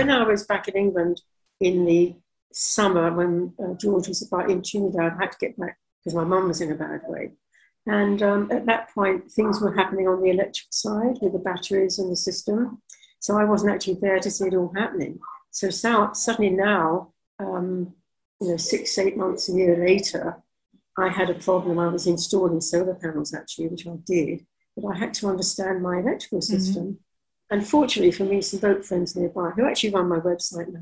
when 0.00 0.10
I 0.10 0.26
was 0.26 0.44
back 0.44 0.68
in 0.68 0.74
England 0.74 1.20
in 1.60 1.84
the 1.84 2.14
summer 2.52 3.12
when 3.12 3.52
uh, 3.62 3.74
George 3.74 4.08
was 4.08 4.22
about 4.22 4.50
in 4.50 4.62
Trinidad, 4.62 5.12
I 5.12 5.22
had 5.22 5.32
to 5.32 5.38
get 5.38 5.58
back 5.58 5.78
because 5.98 6.14
my 6.14 6.24
mum 6.24 6.48
was 6.48 6.60
in 6.60 6.72
a 6.72 6.74
bad 6.74 7.02
way. 7.06 7.32
And 7.86 8.22
um, 8.22 8.50
at 8.50 8.66
that 8.66 8.90
point, 8.94 9.30
things 9.30 9.60
were 9.60 9.74
happening 9.74 10.06
on 10.06 10.22
the 10.22 10.30
electric 10.30 10.68
side 10.70 11.18
with 11.20 11.32
the 11.32 11.38
batteries 11.38 11.98
and 11.98 12.10
the 12.10 12.16
system. 12.16 12.82
So 13.20 13.38
I 13.38 13.44
wasn't 13.44 13.72
actually 13.72 13.98
there 14.00 14.18
to 14.18 14.30
see 14.30 14.46
it 14.46 14.54
all 14.54 14.72
happening. 14.74 15.18
So, 15.50 15.70
so 15.70 16.10
suddenly 16.12 16.50
now, 16.50 17.12
um, 17.38 17.94
you 18.40 18.48
know, 18.48 18.56
six, 18.56 18.96
eight 18.98 19.16
months, 19.16 19.48
a 19.48 19.52
year 19.52 19.76
later, 19.76 20.42
I 20.98 21.08
had 21.08 21.30
a 21.30 21.34
problem. 21.34 21.78
I 21.78 21.88
was 21.88 22.06
installing 22.06 22.60
solar 22.60 22.94
panels 22.94 23.34
actually, 23.34 23.68
which 23.68 23.86
I 23.86 23.96
did, 24.04 24.46
but 24.76 24.88
I 24.88 24.98
had 24.98 25.14
to 25.14 25.28
understand 25.28 25.82
my 25.82 25.98
electrical 25.98 26.38
mm-hmm. 26.38 26.58
system. 26.58 26.84
Mm-hmm. 26.84 27.09
Unfortunately 27.50 28.12
for 28.12 28.24
me, 28.24 28.40
some 28.40 28.60
boat 28.60 28.84
friends 28.84 29.16
nearby 29.16 29.50
who 29.50 29.66
actually 29.66 29.90
run 29.90 30.08
my 30.08 30.20
website 30.20 30.72
now. 30.72 30.80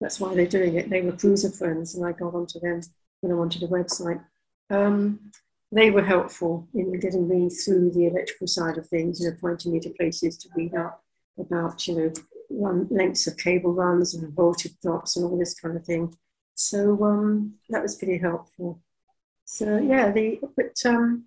That's 0.00 0.20
why 0.20 0.34
they're 0.34 0.46
doing 0.46 0.76
it. 0.76 0.88
They 0.88 1.02
were 1.02 1.12
cruiser 1.12 1.50
friends, 1.50 1.94
and 1.94 2.04
I 2.06 2.12
got 2.12 2.34
onto 2.34 2.60
them 2.60 2.80
when 3.20 3.32
I 3.32 3.36
wanted 3.36 3.62
a 3.62 3.68
website. 3.68 4.22
Um, 4.70 5.32
they 5.72 5.90
were 5.90 6.02
helpful 6.02 6.68
in 6.74 6.98
getting 6.98 7.28
me 7.28 7.48
through 7.48 7.92
the 7.92 8.06
electrical 8.06 8.46
side 8.46 8.76
of 8.76 8.88
things, 8.88 9.20
you 9.20 9.30
know, 9.30 9.36
pointing 9.40 9.72
me 9.72 9.80
to 9.80 9.90
places 9.90 10.36
to 10.38 10.48
read 10.56 10.74
up 10.74 11.04
about, 11.38 11.86
you 11.86 11.96
know, 11.96 12.12
run, 12.50 12.88
lengths 12.90 13.26
of 13.26 13.36
cable 13.36 13.72
runs 13.72 14.14
and 14.14 14.32
voltage 14.34 14.74
drops 14.82 15.16
and 15.16 15.24
all 15.24 15.38
this 15.38 15.54
kind 15.54 15.76
of 15.76 15.84
thing. 15.84 16.14
So 16.54 17.02
um, 17.04 17.54
that 17.68 17.82
was 17.82 17.96
pretty 17.96 18.18
helpful. 18.18 18.82
So 19.44 19.78
yeah, 19.78 20.10
the 20.10 20.40
but 20.56 20.76
um, 20.84 21.24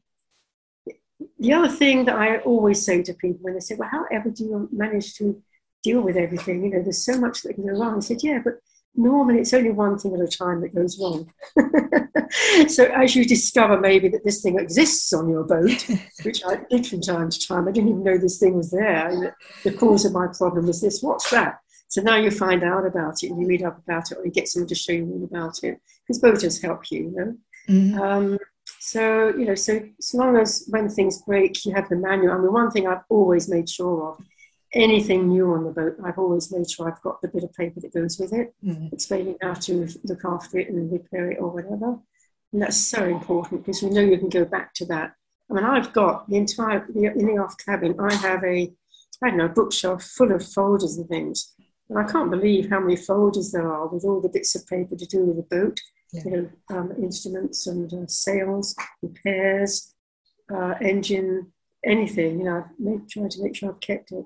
the 1.43 1.53
other 1.53 1.69
thing 1.69 2.05
that 2.05 2.15
I 2.15 2.37
always 2.39 2.83
say 2.83 3.03
to 3.03 3.13
people 3.13 3.39
when 3.41 3.53
they 3.53 3.59
say, 3.59 3.75
"Well, 3.75 3.89
how 3.91 4.05
ever 4.11 4.29
do 4.29 4.43
you 4.43 4.69
manage 4.71 5.13
to 5.15 5.41
deal 5.83 6.01
with 6.01 6.17
everything?" 6.17 6.63
You 6.63 6.71
know, 6.71 6.81
there's 6.81 7.05
so 7.05 7.19
much 7.19 7.41
that 7.41 7.53
can 7.53 7.67
go 7.67 7.79
wrong. 7.79 7.97
I 7.97 7.99
said, 7.99 8.23
"Yeah, 8.23 8.39
but 8.43 8.55
normally 8.95 9.39
it's 9.39 9.53
only 9.53 9.71
one 9.71 9.97
thing 9.97 10.13
at 10.13 10.21
a 10.21 10.27
time 10.27 10.61
that 10.61 10.75
goes 10.75 10.99
wrong. 10.99 11.31
so 12.69 12.85
as 12.85 13.15
you 13.15 13.25
discover 13.25 13.79
maybe 13.79 14.07
that 14.09 14.23
this 14.23 14.41
thing 14.41 14.59
exists 14.59 15.13
on 15.13 15.29
your 15.29 15.43
boat, 15.43 15.87
which 16.23 16.43
I 16.45 16.59
did 16.69 16.85
from 16.87 17.01
time 17.01 17.29
to 17.29 17.47
time, 17.47 17.67
I 17.67 17.71
didn't 17.71 17.89
even 17.89 18.03
know 18.03 18.17
this 18.17 18.39
thing 18.39 18.55
was 18.55 18.71
there. 18.71 19.35
The 19.63 19.73
cause 19.73 20.05
of 20.05 20.13
my 20.13 20.27
problem 20.27 20.67
was 20.67 20.81
this. 20.81 21.01
What's 21.01 21.29
that? 21.31 21.59
So 21.87 22.01
now 22.01 22.15
you 22.15 22.31
find 22.31 22.63
out 22.63 22.85
about 22.85 23.21
it 23.21 23.29
and 23.29 23.39
you 23.39 23.47
read 23.47 23.63
up 23.63 23.77
about 23.77 24.11
it 24.11 24.17
or 24.17 24.25
you 24.25 24.31
get 24.31 24.47
someone 24.47 24.67
to 24.69 24.75
show 24.75 24.93
you 24.93 25.05
all 25.05 25.23
about 25.25 25.63
it 25.63 25.79
because 26.01 26.19
boaters 26.19 26.61
help 26.61 26.89
you, 26.91 26.99
you 26.99 27.15
know. 27.15 27.37
Mm-hmm. 27.69 28.01
Um, 28.01 28.37
so, 28.85 29.29
you 29.29 29.45
know, 29.45 29.55
so 29.55 29.79
as 29.97 30.13
long 30.13 30.35
as 30.35 30.65
when 30.67 30.89
things 30.89 31.21
break, 31.21 31.65
you 31.65 31.73
have 31.73 31.87
the 31.87 31.95
manual. 31.95 32.33
I 32.33 32.37
mean, 32.37 32.51
one 32.51 32.69
thing 32.69 32.85
I've 32.85 33.05
always 33.07 33.47
made 33.47 33.69
sure 33.69 34.09
of 34.09 34.25
anything 34.73 35.29
new 35.29 35.53
on 35.53 35.63
the 35.63 35.71
boat, 35.71 35.95
I've 36.03 36.17
always 36.17 36.51
made 36.51 36.69
sure 36.69 36.91
I've 36.91 37.01
got 37.01 37.21
the 37.21 37.29
bit 37.29 37.45
of 37.45 37.53
paper 37.53 37.79
that 37.79 37.93
goes 37.93 38.19
with 38.19 38.33
it, 38.33 38.53
mm-hmm. 38.61 38.87
explaining 38.91 39.37
how 39.41 39.53
to 39.53 39.87
look 40.03 40.25
after 40.25 40.59
it 40.59 40.67
and 40.67 40.91
repair 40.91 41.31
it 41.31 41.39
or 41.39 41.47
whatever. 41.51 41.97
And 42.51 42.61
that's 42.61 42.75
so 42.75 43.05
important 43.05 43.63
because 43.63 43.81
we 43.81 43.89
know 43.89 44.01
you 44.01 44.17
can 44.17 44.27
go 44.27 44.43
back 44.43 44.73
to 44.75 44.85
that. 44.87 45.13
I 45.49 45.53
mean, 45.53 45.63
I've 45.63 45.93
got 45.93 46.29
the 46.29 46.35
entire, 46.35 46.85
in 46.93 47.25
the 47.25 47.41
off 47.41 47.55
cabin, 47.65 47.95
I 47.97 48.13
have 48.15 48.43
a, 48.43 48.69
I 49.23 49.29
don't 49.29 49.37
know, 49.37 49.47
bookshelf 49.47 50.03
full 50.03 50.33
of 50.33 50.45
folders 50.45 50.97
and 50.97 51.07
things. 51.07 51.53
And 51.89 51.97
I 51.97 52.03
can't 52.03 52.31
believe 52.31 52.69
how 52.69 52.81
many 52.81 52.97
folders 52.97 53.53
there 53.53 53.71
are 53.71 53.87
with 53.87 54.03
all 54.03 54.19
the 54.19 54.27
bits 54.27 54.55
of 54.55 54.67
paper 54.67 54.97
to 54.97 55.05
do 55.05 55.23
with 55.23 55.37
the 55.37 55.55
boat, 55.55 55.79
yeah. 56.13 56.21
you 56.25 56.31
know, 56.31 56.49
um, 56.77 56.91
instruments 57.01 57.67
and 57.67 57.93
uh, 57.93 58.07
sails, 58.07 58.75
repairs, 59.01 59.93
uh, 60.53 60.75
engine, 60.81 61.51
anything. 61.85 62.39
You 62.39 62.45
know, 62.45 62.57
I've 62.57 62.79
made, 62.79 63.09
tried 63.09 63.31
to 63.31 63.43
make 63.43 63.55
sure 63.55 63.69
I've 63.69 63.79
kept 63.79 64.11
it. 64.11 64.25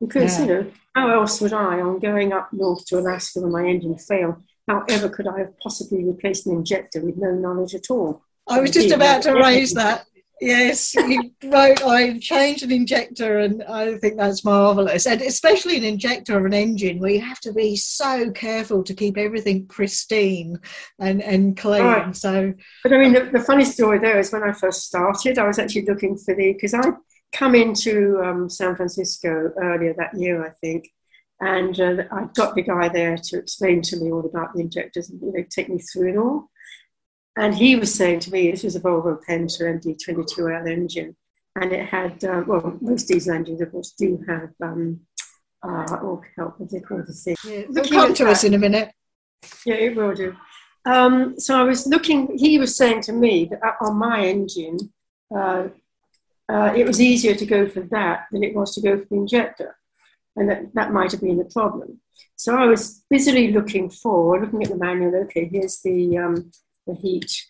Because, 0.00 0.38
yeah. 0.38 0.44
you 0.44 0.54
know, 0.54 0.72
how 0.94 1.20
else 1.20 1.40
would 1.40 1.52
I, 1.52 1.80
on 1.80 2.00
going 2.00 2.32
up 2.32 2.52
north 2.52 2.84
to 2.86 2.98
Alaska 2.98 3.40
when 3.40 3.52
my 3.52 3.64
engine 3.64 3.96
failed, 3.96 4.42
however 4.68 5.08
could 5.08 5.28
I 5.28 5.38
have 5.38 5.58
possibly 5.60 6.04
replaced 6.04 6.46
an 6.46 6.54
injector 6.54 7.00
with 7.00 7.16
no 7.16 7.32
knowledge 7.32 7.74
at 7.74 7.90
all? 7.90 8.22
I 8.48 8.60
was 8.60 8.72
just 8.72 8.92
about 8.92 9.22
to 9.22 9.34
raise 9.34 9.74
that. 9.74 10.06
Yes, 10.42 10.92
you 10.96 11.30
wrote, 11.44 11.84
I 11.84 12.18
changed 12.18 12.64
an 12.64 12.72
injector, 12.72 13.38
and 13.38 13.62
I 13.62 13.96
think 13.98 14.16
that's 14.16 14.44
marvellous. 14.44 15.06
And 15.06 15.22
especially 15.22 15.76
an 15.76 15.84
injector 15.84 16.36
of 16.36 16.44
an 16.44 16.52
engine 16.52 16.98
where 16.98 17.12
you 17.12 17.20
have 17.20 17.38
to 17.40 17.52
be 17.52 17.76
so 17.76 18.28
careful 18.32 18.82
to 18.82 18.92
keep 18.92 19.16
everything 19.16 19.66
pristine 19.66 20.58
and, 20.98 21.22
and 21.22 21.56
clean. 21.56 21.84
Right. 21.84 22.16
So, 22.16 22.52
but 22.82 22.92
I 22.92 22.98
mean, 22.98 23.12
the, 23.12 23.30
the, 23.32 23.38
funny 23.38 23.64
story 23.64 24.00
there 24.00 24.18
is 24.18 24.32
when 24.32 24.42
I 24.42 24.50
first 24.50 24.82
started, 24.82 25.38
I 25.38 25.46
was 25.46 25.60
actually 25.60 25.84
looking 25.84 26.16
for 26.16 26.34
the, 26.34 26.54
because 26.54 26.74
I 26.74 26.90
come 27.32 27.54
into 27.54 28.20
um, 28.24 28.50
San 28.50 28.74
Francisco 28.74 29.52
earlier 29.62 29.94
that 29.96 30.18
year, 30.18 30.44
I 30.44 30.50
think, 30.60 30.90
and 31.38 31.80
uh, 31.80 32.02
I 32.10 32.26
got 32.34 32.56
the 32.56 32.62
guy 32.62 32.88
there 32.88 33.16
to 33.16 33.38
explain 33.38 33.80
to 33.82 33.96
me 33.96 34.10
all 34.10 34.26
about 34.26 34.54
the 34.54 34.62
injectors 34.62 35.08
and 35.08 35.20
you 35.20 35.32
know, 35.32 35.44
take 35.48 35.68
me 35.68 35.78
through 35.78 36.14
it 36.14 36.16
all. 36.16 36.50
And 37.36 37.54
he 37.54 37.76
was 37.76 37.94
saying 37.94 38.20
to 38.20 38.30
me, 38.30 38.50
this 38.50 38.62
was 38.62 38.76
a 38.76 38.80
Volvo 38.80 39.18
Penta 39.26 39.62
MD22L 39.62 40.70
engine, 40.70 41.16
and 41.56 41.72
it 41.72 41.86
had, 41.86 42.22
uh, 42.24 42.42
well, 42.46 42.76
most 42.80 43.04
diesel 43.04 43.34
engines, 43.34 43.60
of 43.60 43.72
course, 43.72 43.92
do 43.92 44.22
have, 44.28 44.50
um, 44.62 45.00
uh, 45.62 45.86
oh, 46.02 46.22
help, 46.36 46.60
what 46.60 46.70
they 46.70 46.80
call 46.80 46.98
the 46.98 47.12
thing? 47.12 47.36
Yeah, 47.44 47.62
will 47.68 47.88
come 47.88 48.14
to 48.14 48.24
that, 48.24 48.32
us 48.32 48.44
in 48.44 48.54
a 48.54 48.58
minute. 48.58 48.92
Yeah, 49.64 49.74
it 49.74 49.96
will 49.96 50.14
do. 50.14 50.36
Um, 50.84 51.38
so 51.38 51.58
I 51.58 51.62
was 51.62 51.86
looking, 51.86 52.36
he 52.36 52.58
was 52.58 52.76
saying 52.76 53.02
to 53.02 53.12
me 53.12 53.46
that 53.46 53.76
on 53.80 53.96
my 53.96 54.24
engine, 54.24 54.92
uh, 55.34 55.68
uh, 56.48 56.72
it 56.76 56.86
was 56.86 57.00
easier 57.00 57.34
to 57.34 57.46
go 57.46 57.68
for 57.68 57.80
that 57.80 58.26
than 58.32 58.42
it 58.42 58.54
was 58.54 58.74
to 58.74 58.80
go 58.80 58.98
for 58.98 59.06
the 59.08 59.16
injector. 59.16 59.76
And 60.36 60.50
that, 60.50 60.74
that 60.74 60.92
might 60.92 61.12
have 61.12 61.20
been 61.20 61.38
the 61.38 61.44
problem. 61.44 62.00
So 62.36 62.56
I 62.56 62.66
was 62.66 63.04
busily 63.08 63.52
looking 63.52 63.88
for, 63.90 64.40
looking 64.40 64.62
at 64.62 64.70
the 64.70 64.76
manual, 64.76 65.14
okay, 65.24 65.48
here's 65.50 65.80
the, 65.82 66.18
um, 66.18 66.50
the 66.86 66.94
heat, 66.94 67.46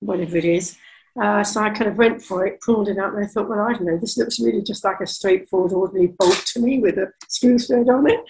whatever 0.00 0.36
it 0.36 0.44
is. 0.44 0.76
Uh, 1.20 1.42
so 1.42 1.60
I 1.60 1.70
kind 1.70 1.90
of 1.90 1.96
went 1.96 2.22
for 2.22 2.46
it, 2.46 2.60
pulled 2.60 2.88
it 2.88 2.98
out, 2.98 3.14
and 3.14 3.24
I 3.24 3.26
thought, 3.26 3.48
well, 3.48 3.60
I 3.60 3.72
don't 3.72 3.84
know, 3.84 3.98
this 3.98 4.16
looks 4.16 4.38
really 4.38 4.62
just 4.62 4.84
like 4.84 5.00
a 5.00 5.06
straightforward, 5.06 5.72
ordinary 5.72 6.14
bolt 6.18 6.44
to 6.52 6.60
me 6.60 6.78
with 6.78 6.98
a 6.98 7.10
screw 7.28 7.58
thread 7.58 7.88
on 7.88 8.08
it. 8.08 8.20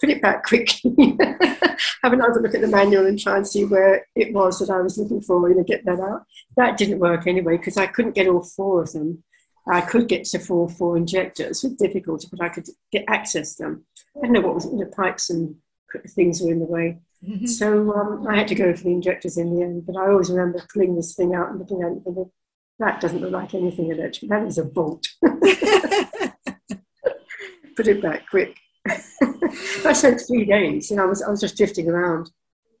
Put 0.00 0.10
it 0.10 0.20
back 0.20 0.44
quickly, 0.44 0.92
have 2.02 2.12
another 2.12 2.40
look 2.40 2.54
at 2.54 2.60
the 2.60 2.66
manual 2.66 3.06
and 3.06 3.18
try 3.18 3.36
and 3.36 3.46
see 3.46 3.64
where 3.64 4.06
it 4.16 4.34
was 4.34 4.58
that 4.58 4.68
I 4.68 4.80
was 4.80 4.98
looking 4.98 5.20
for, 5.20 5.48
you 5.48 5.54
know, 5.54 5.62
get 5.62 5.84
that 5.84 6.00
out. 6.00 6.24
That 6.56 6.76
didn't 6.76 6.98
work 6.98 7.26
anyway 7.26 7.56
because 7.56 7.76
I 7.76 7.86
couldn't 7.86 8.16
get 8.16 8.26
all 8.26 8.42
four 8.42 8.82
of 8.82 8.92
them. 8.92 9.22
I 9.66 9.80
could 9.80 10.08
get 10.08 10.24
to 10.26 10.38
four 10.40 10.68
four 10.68 10.96
injectors 10.96 11.62
with 11.62 11.78
difficulty, 11.78 12.28
but 12.30 12.42
I 12.42 12.48
could 12.48 12.66
get 12.90 13.04
access 13.08 13.54
them. 13.54 13.86
I 14.16 14.26
don't 14.26 14.32
know 14.32 14.40
what 14.40 14.56
was 14.56 14.64
the 14.64 14.92
pipes 14.94 15.30
and 15.30 15.56
things 16.08 16.42
were 16.42 16.50
in 16.50 16.58
the 16.58 16.66
way. 16.66 16.98
Mm-hmm. 17.26 17.46
So 17.46 17.92
um, 17.94 18.26
I 18.28 18.36
had 18.36 18.48
to 18.48 18.54
go 18.54 18.74
for 18.74 18.84
the 18.84 18.90
injectors 18.90 19.38
in 19.38 19.54
the 19.54 19.62
end. 19.62 19.86
But 19.86 19.96
I 19.96 20.08
always 20.08 20.30
remember 20.30 20.62
pulling 20.72 20.94
this 20.96 21.14
thing 21.14 21.34
out 21.34 21.50
and 21.50 21.58
looking 21.58 21.82
at 21.82 21.88
it 21.88 21.92
and 21.92 22.04
thinking, 22.04 22.30
that 22.78 23.00
doesn't 23.00 23.20
look 23.20 23.32
like 23.32 23.54
anything 23.54 23.90
electric. 23.90 24.30
That 24.30 24.46
is 24.46 24.58
a 24.58 24.64
bolt. 24.64 25.06
Put 27.76 27.88
it 27.88 28.02
back 28.02 28.28
quick. 28.28 28.56
I 28.88 29.92
spent 29.92 30.20
three 30.20 30.44
days 30.44 30.90
and 30.90 31.00
I 31.00 31.06
was, 31.06 31.22
I 31.22 31.30
was 31.30 31.40
just 31.40 31.56
drifting 31.56 31.88
around. 31.88 32.30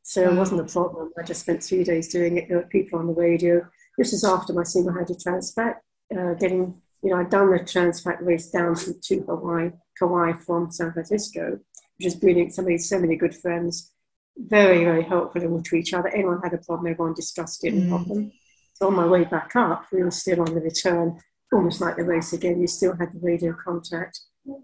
So 0.02 0.22
it 0.22 0.34
wasn't 0.34 0.60
a 0.60 0.72
problem. 0.72 1.10
I 1.18 1.22
just 1.22 1.40
spent 1.40 1.62
three 1.62 1.82
days 1.82 2.08
doing 2.08 2.36
it. 2.36 2.48
There 2.48 2.58
were 2.58 2.64
people 2.64 2.98
on 2.98 3.06
the 3.06 3.14
radio. 3.14 3.66
This 3.96 4.12
is 4.12 4.24
after 4.24 4.52
my 4.52 4.64
single 4.64 4.92
handed 4.92 5.18
Transpac 5.18 5.76
uh, 6.16 6.34
getting, 6.34 6.80
you 7.02 7.10
know, 7.10 7.16
I'd 7.16 7.30
done 7.30 7.50
the 7.50 7.58
Transpac 7.60 8.18
race 8.20 8.50
down 8.50 8.74
to, 8.74 9.20
Hawaii, 9.26 9.70
Kauai 9.98 10.32
from 10.32 10.70
San 10.70 10.92
Francisco, 10.92 11.58
which 11.98 12.06
is 12.06 12.14
brilliant. 12.14 12.54
Somebody, 12.54 12.78
so 12.78 12.98
many 12.98 13.16
good 13.16 13.34
friends, 13.34 13.93
very, 14.36 14.84
very 14.84 15.02
helpful 15.02 15.62
to 15.62 15.76
each 15.76 15.94
other. 15.94 16.08
Anyone 16.08 16.40
had 16.42 16.54
a 16.54 16.58
problem, 16.58 16.90
everyone 16.90 17.14
discussed 17.14 17.64
it 17.64 17.74
and 17.74 17.88
helped 17.88 18.08
them. 18.08 18.32
So 18.74 18.88
on 18.88 18.94
my 18.94 19.06
way 19.06 19.24
back 19.24 19.54
up, 19.54 19.86
we 19.92 20.02
were 20.02 20.10
still 20.10 20.40
on 20.40 20.54
the 20.54 20.60
return, 20.60 21.20
almost 21.52 21.80
like 21.80 21.96
the 21.96 22.04
race 22.04 22.32
again. 22.32 22.60
You 22.60 22.66
still 22.66 22.96
had 22.96 23.12
the 23.12 23.20
radio 23.22 23.54
contact 23.54 24.18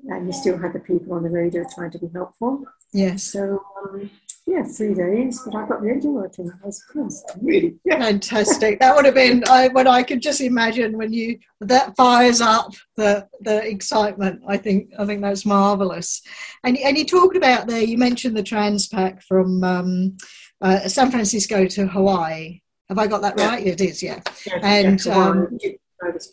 and 0.09 0.27
you 0.27 0.33
still 0.33 0.59
had 0.59 0.73
the 0.73 0.81
people 0.81 1.15
on 1.15 1.23
the 1.23 1.31
radio 1.31 1.65
trying 1.75 1.91
to 1.93 1.99
be 1.99 2.09
helpful. 2.13 2.65
Yes. 2.93 3.25
So 3.25 3.63
um, 3.83 4.11
yeah, 4.51 4.65
three 4.65 4.95
days, 4.95 5.41
but 5.45 5.55
I 5.55 5.67
got 5.67 5.81
the 5.81 5.91
engine 5.91 6.15
working. 6.15 6.47
That 6.47 6.65
was, 6.95 7.25
really 7.41 7.77
yeah. 7.85 8.01
fantastic. 8.01 8.81
That 8.81 8.97
would 8.97 9.05
have 9.05 9.15
been 9.15 9.45
I, 9.49 9.69
what 9.69 9.87
I 9.87 10.03
could 10.03 10.21
just 10.21 10.41
imagine 10.41 10.97
when 10.99 11.13
you 11.13 11.39
that 11.61 11.95
fires 11.97 12.41
up 12.41 12.73
the 12.97 13.29
the 13.43 13.65
excitement. 13.65 14.43
I 14.49 14.57
think 14.57 14.91
I 14.99 15.07
think 15.07 15.21
that's 15.23 15.47
marvelous. 15.47 16.23
And 16.65 16.77
and 16.79 16.99
you 16.99 17.05
talked 17.05 17.37
about 17.37 17.69
there. 17.69 17.83
You 17.83 17.97
mentioned 17.97 18.37
the 18.37 18.43
Transpac 18.43 19.23
from 19.23 19.63
um, 19.63 20.17
uh, 20.61 20.89
San 20.89 21.11
Francisco 21.13 21.67
to 21.67 21.87
Hawaii. 21.87 22.61
Have 22.89 22.99
I 22.99 23.07
got 23.07 23.23
that 23.23 23.39
yeah. 23.39 23.49
right? 23.51 23.65
It 23.65 23.81
is, 23.81 24.03
yeah. 24.03 24.21
yeah 24.47 24.59
and 24.63 25.05
yeah, 25.05 25.15
um, 25.15 25.59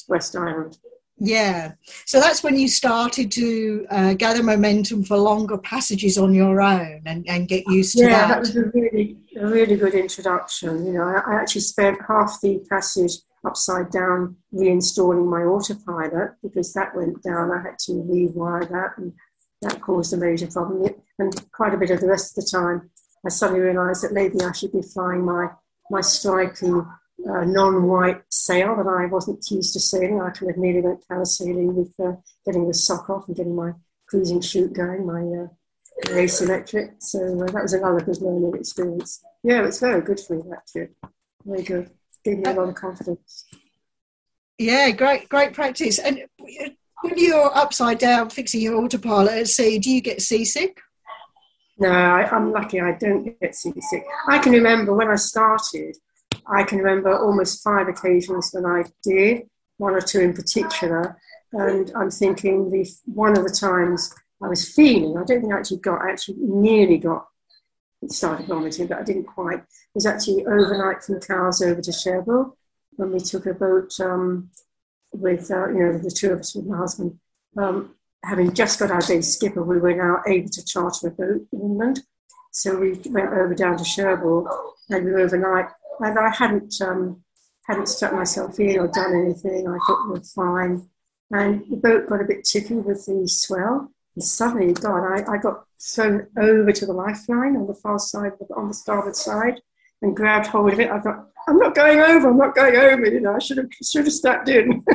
West 0.08 0.36
Island. 0.36 0.78
Yeah. 1.20 1.74
So 2.06 2.20
that's 2.20 2.44
when 2.44 2.58
you 2.58 2.68
started 2.68 3.32
to 3.34 3.88
uh, 3.90 4.14
gather 4.14 4.44
momentum 4.44 5.04
for 5.04 5.18
longer 5.18 5.58
passages 5.58 6.18
on 6.18 6.34
your 6.34 6.62
own 6.62 7.02
and, 7.06 7.28
and 7.28 7.48
get 7.48 7.64
used 7.68 7.98
to 7.98 8.04
yeah, 8.04 8.10
that. 8.10 8.22
Yeah, 8.22 8.28
that 8.28 8.40
was 8.40 8.56
a 8.56 8.64
really, 8.66 9.18
a 9.40 9.48
really 9.48 9.76
good 9.78 9.96
introduction. 9.96 10.86
You 10.86 10.94
know, 10.94 11.04
I, 11.04 11.32
I, 11.32 11.42
actually 11.42 11.62
spent 11.62 11.98
half 12.08 12.40
the 12.42 12.64
passage 12.70 13.14
upside 13.46 13.90
down 13.90 14.36
reinstalling 14.54 15.28
my 15.28 15.42
autopilot 15.42 16.34
because 16.44 16.74
that 16.74 16.96
went 16.96 17.24
down. 17.24 17.52
I 17.52 17.64
had 17.64 17.80
to 17.80 17.94
rewire 17.94 18.70
that 18.70 18.98
and 18.98 19.14
that 19.64 19.82
caused 19.82 20.14
a 20.14 20.18
major 20.18 20.48
problem. 20.48 20.94
And 21.18 21.52
quite 21.52 21.74
a 21.74 21.78
bit 21.78 21.90
of 21.90 22.00
the 22.00 22.08
rest 22.08 22.38
of 22.38 22.44
the 22.44 22.52
time, 22.52 22.92
I 23.26 23.30
suddenly 23.30 23.62
realised 23.62 24.04
that 24.04 24.14
maybe 24.14 24.40
I 24.42 24.52
should 24.52 24.72
be 24.72 24.84
flying 24.84 25.26
my, 25.26 25.48
my 25.90 26.02
striking 26.02 26.86
uh, 27.26 27.44
non-white 27.44 28.22
sail 28.30 28.76
that 28.76 28.88
I 28.88 29.06
wasn't 29.08 29.50
used 29.50 29.74
to 29.74 29.80
sailing. 29.80 30.22
I 30.22 30.30
kind 30.30 30.52
of 30.52 30.58
nearly 30.58 30.82
went 30.82 31.08
parasailing 31.08 31.74
with 31.74 31.94
uh, 32.00 32.14
getting 32.46 32.68
the 32.68 32.74
sock 32.74 33.10
off 33.10 33.28
and 33.28 33.36
getting 33.36 33.56
my 33.56 33.72
cruising 34.08 34.42
chute 34.42 34.74
going, 34.74 35.06
my 35.06 35.22
uh, 35.22 36.14
race 36.14 36.42
electric. 36.42 36.94
So 37.00 37.20
uh, 37.20 37.52
that 37.52 37.64
was 37.64 37.74
another 37.74 38.02
good 38.02 38.22
learning 38.22 38.54
experience. 38.56 39.24
Yeah, 39.44 39.66
it's 39.66 39.80
very 39.80 40.02
good 40.02 40.20
for 40.20 40.36
me, 40.36 40.44
that 40.50 40.68
trip. 40.68 40.96
Very 41.46 41.64
good. 41.64 41.90
Gave 42.24 42.40
me 42.40 42.44
a 42.46 42.54
lot 42.54 42.70
of 42.70 42.76
confidence. 42.76 43.46
Yeah, 44.58 44.90
great, 44.92 45.30
great 45.30 45.54
practice. 45.54 46.00
And 46.00 46.24
when 46.38 47.18
you're 47.18 47.56
upside 47.56 48.00
down 48.00 48.30
fixing 48.30 48.62
your 48.62 48.76
autopilot 48.76 49.34
at 49.34 49.48
sea, 49.48 49.80
do 49.80 49.92
you 49.92 50.02
get 50.02 50.22
seasick? 50.22 50.82
No, 51.80 51.90
I, 51.90 52.36
am 52.36 52.52
lucky 52.52 52.82
I 52.82 52.94
don't 52.94 53.40
get 53.40 53.54
seasick. 53.54 54.04
I 54.28 54.40
can 54.40 54.52
remember 54.52 54.96
when 54.96 55.10
I 55.10 55.16
started, 55.16 55.96
I 56.50 56.64
can 56.64 56.80
remember 56.80 57.18
almost 57.18 57.64
five 57.64 57.88
occasions 57.88 58.52
when 58.54 58.66
I 58.66 58.86
did, 59.04 59.50
one 59.78 59.94
or 59.94 60.02
two 60.02 60.22
in 60.22 60.34
particular. 60.34 61.18
And 61.54 61.92
I'm 61.96 62.12
thinking 62.12 62.70
the 62.70 62.90
one 63.06 63.38
of 63.38 63.44
the 63.44 63.54
times 63.54 64.14
I 64.42 64.48
was 64.48 64.72
feeling, 64.72 65.18
I 65.18 65.24
don't 65.24 65.42
think 65.42 65.54
I 65.54 65.58
actually 65.58 65.80
got, 65.80 66.02
I 66.02 66.12
actually 66.12 66.38
nearly 66.40 66.98
got 66.98 67.28
started 68.08 68.48
vomiting, 68.48 68.88
but 68.88 69.00
I 69.00 69.04
didn't 69.04 69.26
quite. 69.26 69.60
It 69.60 69.96
was 69.96 70.06
actually 70.06 70.46
overnight 70.46 71.04
from 71.04 71.20
Cowes 71.20 71.62
over 71.62 71.82
to 71.82 71.92
Cherbourg 71.92 72.52
when 72.92 73.12
we 73.12 73.20
took 73.20 73.46
a 73.46 73.54
boat 73.54 73.94
um, 74.00 74.50
with, 75.12 75.50
uh, 75.50 75.70
you 75.70 75.80
know, 75.80 75.98
the 75.98 76.12
two 76.12 76.32
of 76.32 76.40
us 76.40 76.56
with 76.56 76.66
my 76.66 76.78
husband. 76.78 77.20
Um, 77.58 77.96
having 78.24 78.54
just 78.54 78.80
got 78.80 78.92
our 78.92 79.02
day 79.02 79.22
skipper, 79.22 79.64
we 79.64 79.80
were 79.80 79.96
now 79.96 80.22
able 80.28 80.50
to 80.50 80.66
charter 80.66 81.08
a 81.08 81.12
boat 81.12 81.48
in 81.52 81.62
England. 81.62 82.02
So 82.52 82.78
we 82.78 82.94
went 83.06 83.30
over 83.30 83.54
down 83.56 83.78
to 83.78 83.84
Cherbourg 83.84 84.48
and 84.90 85.06
we 85.06 85.12
were 85.12 85.20
overnight. 85.20 85.70
And 86.00 86.18
I 86.18 86.30
hadn't 86.30 86.74
um, 86.82 87.24
hadn't 87.66 87.88
stuck 87.88 88.14
myself 88.14 88.60
in 88.60 88.80
or 88.80 88.88
done 88.88 89.16
anything. 89.16 89.68
I 89.68 89.78
thought 89.86 90.08
we 90.08 90.14
were 90.14 90.24
fine. 90.24 90.90
And 91.32 91.66
the 91.70 91.78
boat 91.78 92.08
got 92.08 92.22
a 92.22 92.26
bit 92.26 92.46
tippy 92.46 92.76
with 92.76 93.06
the 93.06 93.28
swell. 93.28 93.92
And 94.16 94.24
suddenly, 94.24 94.74
God, 94.74 95.06
I, 95.06 95.34
I 95.34 95.38
got 95.38 95.66
thrown 95.80 96.28
over 96.38 96.72
to 96.72 96.86
the 96.86 96.94
lifeline 96.94 97.58
on 97.58 97.68
the 97.68 97.74
far 97.74 98.00
side, 98.00 98.32
on 98.56 98.70
the 98.70 98.74
starboard 98.74 99.16
side, 99.16 99.60
and 100.02 100.16
grabbed 100.16 100.48
hold 100.48 100.74
of 100.74 100.80
it. 100.80 100.90
I 100.90 101.00
thought, 101.00 101.28
I'm 101.48 101.58
not 101.58 101.76
going 101.76 102.00
over, 102.00 102.30
I'm 102.30 102.38
not 102.38 102.56
going 102.56 102.76
over. 102.76 103.06
You 103.06 103.20
know, 103.20 103.36
I 103.36 103.40
should 103.40 103.58
have, 103.58 103.68
should 103.84 104.06
have 104.06 104.14
stepped 104.14 104.50
in. 104.50 104.84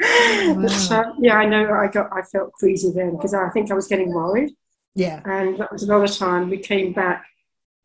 Wow. 0.00 0.62
But, 0.62 0.90
uh, 0.92 1.12
yeah, 1.18 1.36
I 1.36 1.46
know 1.46 1.72
I 1.72 1.88
got 1.88 2.08
I 2.12 2.22
felt 2.22 2.52
queasy 2.52 2.92
then 2.92 3.16
because 3.16 3.34
I 3.34 3.48
think 3.50 3.70
I 3.70 3.74
was 3.74 3.88
getting 3.88 4.12
worried. 4.12 4.52
Yeah. 4.94 5.20
And 5.24 5.58
that 5.58 5.72
was 5.72 5.82
another 5.82 6.08
time 6.08 6.50
we 6.50 6.58
came 6.58 6.92
back. 6.92 7.24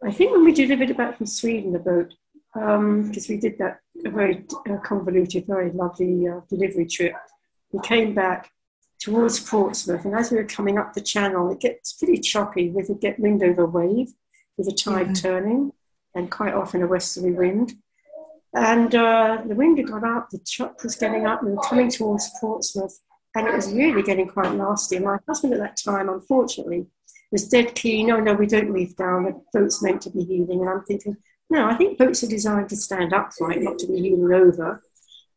I 0.05 0.11
think 0.11 0.31
when 0.31 0.43
we 0.43 0.51
delivered 0.51 0.89
it 0.89 0.97
back 0.97 1.17
from 1.17 1.27
Sweden, 1.27 1.71
the 1.71 1.79
boat, 1.79 2.13
because 2.53 2.75
um, 2.77 3.11
we 3.29 3.37
did 3.37 3.57
that 3.57 3.79
a 4.05 4.09
very 4.09 4.45
uh, 4.69 4.77
convoluted, 4.77 5.47
very 5.47 5.71
lovely 5.71 6.27
uh, 6.27 6.41
delivery 6.49 6.85
trip. 6.85 7.13
We 7.71 7.79
came 7.81 8.13
back 8.13 8.51
towards 8.99 9.39
Portsmouth, 9.39 10.05
and 10.05 10.13
as 10.13 10.31
we 10.31 10.37
were 10.37 10.43
coming 10.43 10.77
up 10.77 10.93
the 10.93 11.01
channel, 11.01 11.51
it 11.51 11.59
gets 11.59 11.93
pretty 11.93 12.19
choppy 12.19 12.69
with 12.69 12.89
a 12.89 12.95
get 12.95 13.19
wind 13.19 13.43
over 13.43 13.65
wave, 13.65 14.09
with 14.57 14.67
the 14.67 14.75
tide 14.75 15.07
yeah. 15.07 15.13
turning, 15.13 15.71
and 16.15 16.29
quite 16.29 16.53
often 16.53 16.83
a 16.83 16.87
westerly 16.87 17.31
wind. 17.31 17.73
And 18.53 18.93
uh, 18.93 19.41
the 19.47 19.55
wind 19.55 19.77
had 19.77 19.87
got 19.87 20.03
up, 20.03 20.29
the 20.29 20.39
chop 20.45 20.83
was 20.83 20.95
getting 20.95 21.25
up, 21.25 21.41
and 21.41 21.51
we 21.51 21.55
were 21.55 21.63
coming 21.63 21.89
towards 21.89 22.29
Portsmouth, 22.39 22.99
and 23.35 23.47
it 23.47 23.53
was 23.53 23.71
really 23.71 24.03
getting 24.03 24.27
quite 24.27 24.53
nasty. 24.53 24.97
And 24.97 25.05
my 25.05 25.17
husband 25.27 25.53
at 25.53 25.59
that 25.59 25.77
time, 25.83 26.09
unfortunately, 26.09 26.87
was 27.33 27.49
dead 27.49 27.75
keen. 27.75 28.09
Oh 28.11 28.21
no, 28.21 28.33
we 28.33 28.47
don't 28.47 28.73
leave 28.73 28.95
down. 28.95 29.25
The 29.25 29.41
boat's 29.51 29.83
meant 29.83 30.01
to 30.03 30.09
be 30.09 30.23
heeling. 30.23 30.61
And 30.61 30.69
I'm 30.69 30.83
thinking, 30.85 31.17
no, 31.49 31.67
I 31.67 31.75
think 31.75 31.97
boats 31.97 32.23
are 32.23 32.27
designed 32.27 32.69
to 32.69 32.77
stand 32.77 33.11
upright, 33.11 33.61
not 33.61 33.77
to 33.79 33.87
be 33.87 33.99
heeling 33.99 34.33
over. 34.33 34.81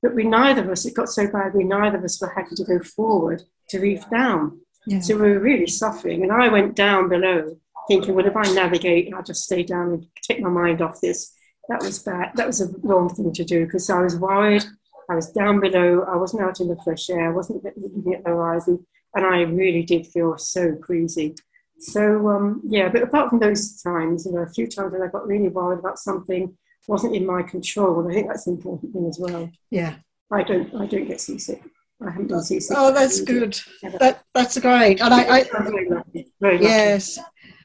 But 0.02 0.14
we 0.14 0.22
neither 0.22 0.62
of 0.62 0.70
us, 0.70 0.86
it 0.86 0.94
got 0.94 1.08
so 1.08 1.26
bad, 1.26 1.54
we 1.54 1.64
neither 1.64 1.98
of 1.98 2.04
us 2.04 2.20
were 2.20 2.32
happy 2.32 2.54
to 2.54 2.64
go 2.64 2.78
forward 2.80 3.42
to 3.70 3.80
reef 3.80 4.08
down. 4.10 4.60
Yeah. 4.86 5.00
So 5.00 5.16
we 5.16 5.30
were 5.30 5.40
really 5.40 5.66
suffering. 5.66 6.22
And 6.22 6.30
I 6.30 6.46
went 6.48 6.76
down 6.76 7.08
below, 7.08 7.58
thinking, 7.88 8.14
well, 8.14 8.26
if 8.26 8.36
I 8.36 8.52
navigate, 8.52 9.12
I'll 9.12 9.24
just 9.24 9.42
stay 9.42 9.64
down 9.64 9.92
and 9.92 10.06
take 10.22 10.40
my 10.40 10.48
mind 10.48 10.80
off 10.80 11.00
this 11.00 11.32
that 11.68 11.82
was 11.82 11.98
bad. 11.98 12.32
That 12.34 12.46
was 12.46 12.60
a 12.60 12.68
wrong 12.82 13.08
thing 13.08 13.32
to 13.32 13.44
do 13.44 13.64
because 13.64 13.90
I 13.90 14.00
was 14.00 14.16
worried. 14.16 14.64
I 15.10 15.14
was 15.14 15.30
down 15.30 15.60
below. 15.60 16.04
I 16.08 16.16
wasn't 16.16 16.42
out 16.42 16.60
in 16.60 16.68
the 16.68 16.78
fresh 16.82 17.10
air. 17.10 17.30
I 17.30 17.34
wasn't 17.34 17.64
looking 17.64 18.14
at 18.14 18.24
the 18.24 18.30
horizon, 18.30 18.86
and 19.14 19.24
I 19.24 19.42
really 19.42 19.82
did 19.82 20.06
feel 20.06 20.36
so 20.38 20.74
queasy. 20.74 21.34
So 21.78 22.28
um, 22.28 22.62
yeah, 22.64 22.88
but 22.88 23.02
apart 23.02 23.30
from 23.30 23.38
those 23.38 23.80
times, 23.82 24.26
you 24.26 24.32
know, 24.32 24.42
a 24.42 24.48
few 24.48 24.66
times 24.66 24.92
when 24.92 25.02
I 25.02 25.08
got 25.08 25.26
really 25.26 25.48
worried 25.48 25.78
about 25.78 25.98
something 25.98 26.56
wasn't 26.88 27.16
in 27.16 27.26
my 27.26 27.42
control, 27.42 28.00
and 28.00 28.10
I 28.10 28.14
think 28.14 28.28
that's 28.28 28.46
an 28.46 28.54
important 28.54 28.92
thing 28.92 29.06
as 29.06 29.18
well. 29.18 29.50
Yeah, 29.70 29.96
I 30.32 30.42
don't. 30.42 30.74
I 30.74 30.86
don't 30.86 31.06
get 31.06 31.20
seasick. 31.20 31.62
I 32.00 32.10
haven't 32.10 32.28
been 32.28 32.42
seasick. 32.42 32.76
Oh, 32.78 32.92
that's 32.92 33.20
good. 33.20 33.58
That 33.82 34.22
that's 34.34 34.58
great. 34.58 35.00
And 35.00 35.12
I, 35.12 35.38
I 35.38 35.44
very 35.62 35.88
lucky. 35.88 36.32
Very 36.40 36.58
lucky. 36.58 36.66
yes, 36.66 37.18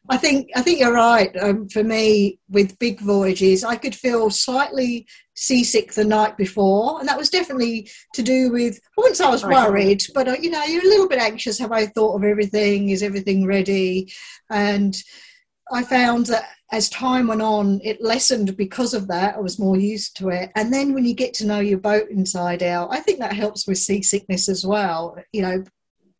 I 0.09 0.17
think 0.17 0.49
I 0.55 0.61
think 0.61 0.79
you're 0.79 0.93
right. 0.93 1.35
Um, 1.41 1.69
for 1.69 1.83
me, 1.83 2.39
with 2.49 2.77
big 2.79 2.99
voyages, 2.99 3.63
I 3.63 3.75
could 3.75 3.95
feel 3.95 4.29
slightly 4.29 5.07
seasick 5.41 5.91
the 5.93 6.05
night 6.05 6.37
before, 6.37 6.99
and 6.99 7.09
that 7.09 7.17
was 7.17 7.29
definitely 7.29 7.89
to 8.13 8.21
do 8.21 8.51
with. 8.51 8.79
Once 8.95 9.19
I 9.19 9.29
was 9.29 9.43
worried, 9.43 10.03
but 10.13 10.27
uh, 10.27 10.35
you 10.39 10.51
know, 10.51 10.63
you're 10.63 10.85
a 10.85 10.87
little 10.87 11.09
bit 11.09 11.19
anxious. 11.19 11.57
Have 11.59 11.71
I 11.71 11.87
thought 11.87 12.15
of 12.15 12.23
everything? 12.23 12.89
Is 12.89 13.03
everything 13.03 13.45
ready? 13.45 14.11
And 14.49 14.95
I 15.71 15.83
found 15.83 16.27
that 16.27 16.45
as 16.71 16.89
time 16.89 17.27
went 17.27 17.41
on, 17.41 17.81
it 17.83 18.01
lessened 18.01 18.55
because 18.55 18.93
of 18.93 19.07
that. 19.07 19.35
I 19.35 19.39
was 19.39 19.59
more 19.59 19.77
used 19.77 20.15
to 20.17 20.29
it. 20.29 20.51
And 20.55 20.71
then 20.71 20.93
when 20.93 21.05
you 21.05 21.15
get 21.15 21.33
to 21.35 21.47
know 21.47 21.59
your 21.59 21.79
boat 21.79 22.09
inside 22.09 22.61
out, 22.61 22.89
I 22.91 22.99
think 22.99 23.19
that 23.19 23.33
helps 23.33 23.67
with 23.67 23.77
seasickness 23.77 24.47
as 24.47 24.65
well. 24.65 25.17
You 25.33 25.41
know, 25.41 25.63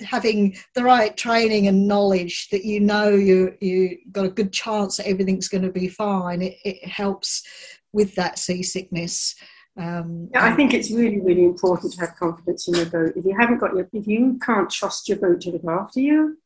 having 0.01 0.57
the 0.73 0.83
right 0.83 1.15
training 1.15 1.67
and 1.67 1.87
knowledge 1.87 2.49
that 2.49 2.65
you 2.65 2.79
know 2.79 3.09
you 3.09 3.55
you 3.61 3.97
got 4.11 4.25
a 4.25 4.29
good 4.29 4.51
chance 4.51 4.97
that 4.97 5.07
everything's 5.07 5.47
going 5.47 5.61
to 5.61 5.71
be 5.71 5.87
fine 5.87 6.41
it, 6.41 6.57
it 6.65 6.83
helps 6.87 7.43
with 7.93 8.15
that 8.15 8.39
seasickness 8.39 9.35
um, 9.77 10.29
yeah, 10.33 10.45
I 10.45 10.55
think 10.55 10.73
it's 10.73 10.91
really, 10.91 11.19
really 11.19 11.45
important 11.45 11.93
to 11.93 12.01
have 12.01 12.15
confidence 12.15 12.67
in 12.67 12.75
your 12.75 12.87
boat. 12.87 13.13
If 13.15 13.25
you 13.25 13.35
haven't 13.37 13.59
got 13.59 13.73
your, 13.73 13.87
if 13.93 14.05
you 14.05 14.37
can't 14.43 14.69
trust 14.69 15.07
your 15.07 15.17
boat 15.17 15.41
to 15.41 15.51
look 15.51 15.65
after 15.65 16.01
you, 16.01 16.37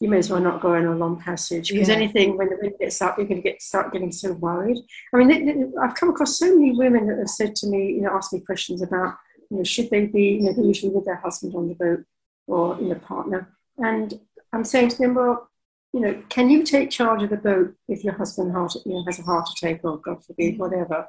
you 0.00 0.08
may 0.08 0.18
as 0.18 0.30
well 0.30 0.40
not 0.40 0.60
go 0.60 0.74
on 0.74 0.84
a 0.84 0.94
long 0.94 1.20
passage 1.20 1.70
because 1.70 1.88
yeah. 1.88 1.94
anything 1.94 2.36
when 2.36 2.50
the 2.50 2.58
wind 2.60 2.74
gets 2.78 3.00
up, 3.00 3.16
you're 3.16 3.26
going 3.26 3.40
to 3.40 3.48
get 3.48 3.62
start 3.62 3.92
getting 3.92 4.12
so 4.12 4.32
worried. 4.32 4.78
I 5.14 5.16
mean, 5.16 5.72
I've 5.80 5.94
come 5.94 6.10
across 6.10 6.38
so 6.38 6.56
many 6.56 6.72
women 6.72 7.06
that 7.06 7.18
have 7.18 7.28
said 7.28 7.54
to 7.56 7.68
me, 7.68 7.92
you 7.92 8.00
know, 8.02 8.10
ask 8.10 8.32
me 8.32 8.40
questions 8.40 8.82
about, 8.82 9.14
you 9.50 9.58
know, 9.58 9.64
should 9.64 9.90
they 9.90 10.06
be, 10.06 10.40
you 10.42 10.52
know, 10.52 10.62
usually 10.62 10.92
with 10.92 11.04
their 11.04 11.16
husband 11.16 11.54
on 11.54 11.68
the 11.68 11.74
boat 11.74 12.04
or 12.48 12.78
in 12.80 12.90
a 12.90 12.96
partner. 12.96 13.48
And 13.78 14.18
I'm 14.52 14.64
saying 14.64 14.88
to 14.90 14.98
them, 14.98 15.14
well, 15.14 15.48
you 15.92 16.00
know, 16.00 16.22
can 16.28 16.48
you 16.48 16.62
take 16.62 16.90
charge 16.90 17.22
of 17.22 17.30
the 17.30 17.36
boat 17.36 17.74
if 17.88 18.02
your 18.02 18.14
husband 18.14 18.52
heart, 18.52 18.74
you 18.86 18.94
know, 18.94 19.04
has 19.06 19.18
a 19.18 19.22
heart 19.22 19.48
attack 19.50 19.80
or 19.84 19.98
God 19.98 20.24
forbid, 20.24 20.58
whatever? 20.58 21.06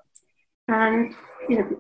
And 0.68 1.13
you 1.50 1.60
know, 1.60 1.80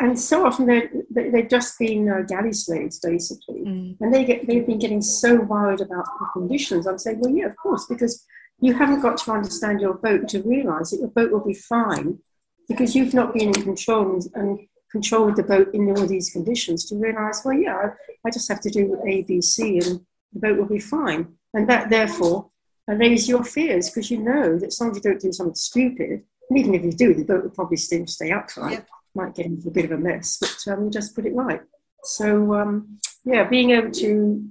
and 0.00 0.18
so 0.18 0.46
often 0.46 0.66
they've 1.10 1.48
just 1.48 1.78
been 1.78 2.08
uh, 2.08 2.22
galley 2.22 2.52
slaves 2.52 3.00
basically, 3.00 3.64
mm. 3.64 3.96
and 4.00 4.14
they 4.14 4.24
get 4.24 4.46
they've 4.46 4.66
been 4.66 4.78
getting 4.78 5.02
so 5.02 5.40
worried 5.40 5.80
about 5.80 6.04
the 6.04 6.26
conditions. 6.32 6.86
I'm 6.86 6.98
saying, 6.98 7.20
well, 7.20 7.32
yeah, 7.32 7.46
of 7.46 7.56
course, 7.56 7.86
because 7.86 8.24
you 8.60 8.74
haven't 8.74 9.00
got 9.00 9.18
to 9.18 9.32
understand 9.32 9.80
your 9.80 9.94
boat 9.94 10.28
to 10.28 10.42
realise 10.42 10.90
that 10.90 11.00
your 11.00 11.08
boat 11.08 11.30
will 11.30 11.44
be 11.44 11.54
fine 11.54 12.18
because 12.68 12.94
you've 12.94 13.14
not 13.14 13.32
been 13.32 13.48
in 13.48 13.62
control 13.62 14.12
and, 14.12 14.22
and 14.34 14.60
control 14.90 15.32
the 15.32 15.42
boat 15.42 15.72
in 15.74 15.88
all 15.90 16.06
these 16.06 16.30
conditions 16.30 16.84
to 16.86 16.96
realize, 16.96 17.42
well, 17.44 17.54
yeah, 17.54 17.90
I 18.24 18.30
just 18.30 18.48
have 18.48 18.60
to 18.62 18.70
do 18.70 19.00
A, 19.06 19.22
B, 19.22 19.40
C, 19.40 19.78
and 19.78 20.00
the 20.32 20.40
boat 20.40 20.58
will 20.58 20.66
be 20.66 20.78
fine. 20.78 21.37
And 21.54 21.68
that, 21.68 21.90
therefore, 21.90 22.50
allays 22.88 23.28
your 23.28 23.44
fears 23.44 23.90
because 23.90 24.10
you 24.10 24.18
know 24.18 24.58
that 24.58 24.66
as 24.66 24.80
long 24.80 24.90
as 24.90 24.96
you 24.96 25.02
don't 25.02 25.20
do 25.20 25.32
something 25.32 25.54
stupid, 25.54 26.24
and 26.50 26.58
even 26.58 26.74
if 26.74 26.84
you 26.84 26.92
do, 26.92 27.14
the 27.14 27.24
boat 27.24 27.42
will 27.42 27.50
probably 27.50 27.76
still 27.76 28.06
stay 28.06 28.30
upright. 28.30 28.72
Yep. 28.72 28.88
Might 29.14 29.34
get 29.34 29.46
into 29.46 29.68
a 29.68 29.72
bit 29.72 29.86
of 29.86 29.92
a 29.92 29.98
mess, 29.98 30.38
but 30.38 30.72
um, 30.72 30.90
just 30.90 31.14
put 31.14 31.26
it 31.26 31.34
right. 31.34 31.60
So, 32.04 32.54
um, 32.54 32.98
yeah, 33.24 33.44
being 33.44 33.70
able 33.70 33.90
to 33.92 34.44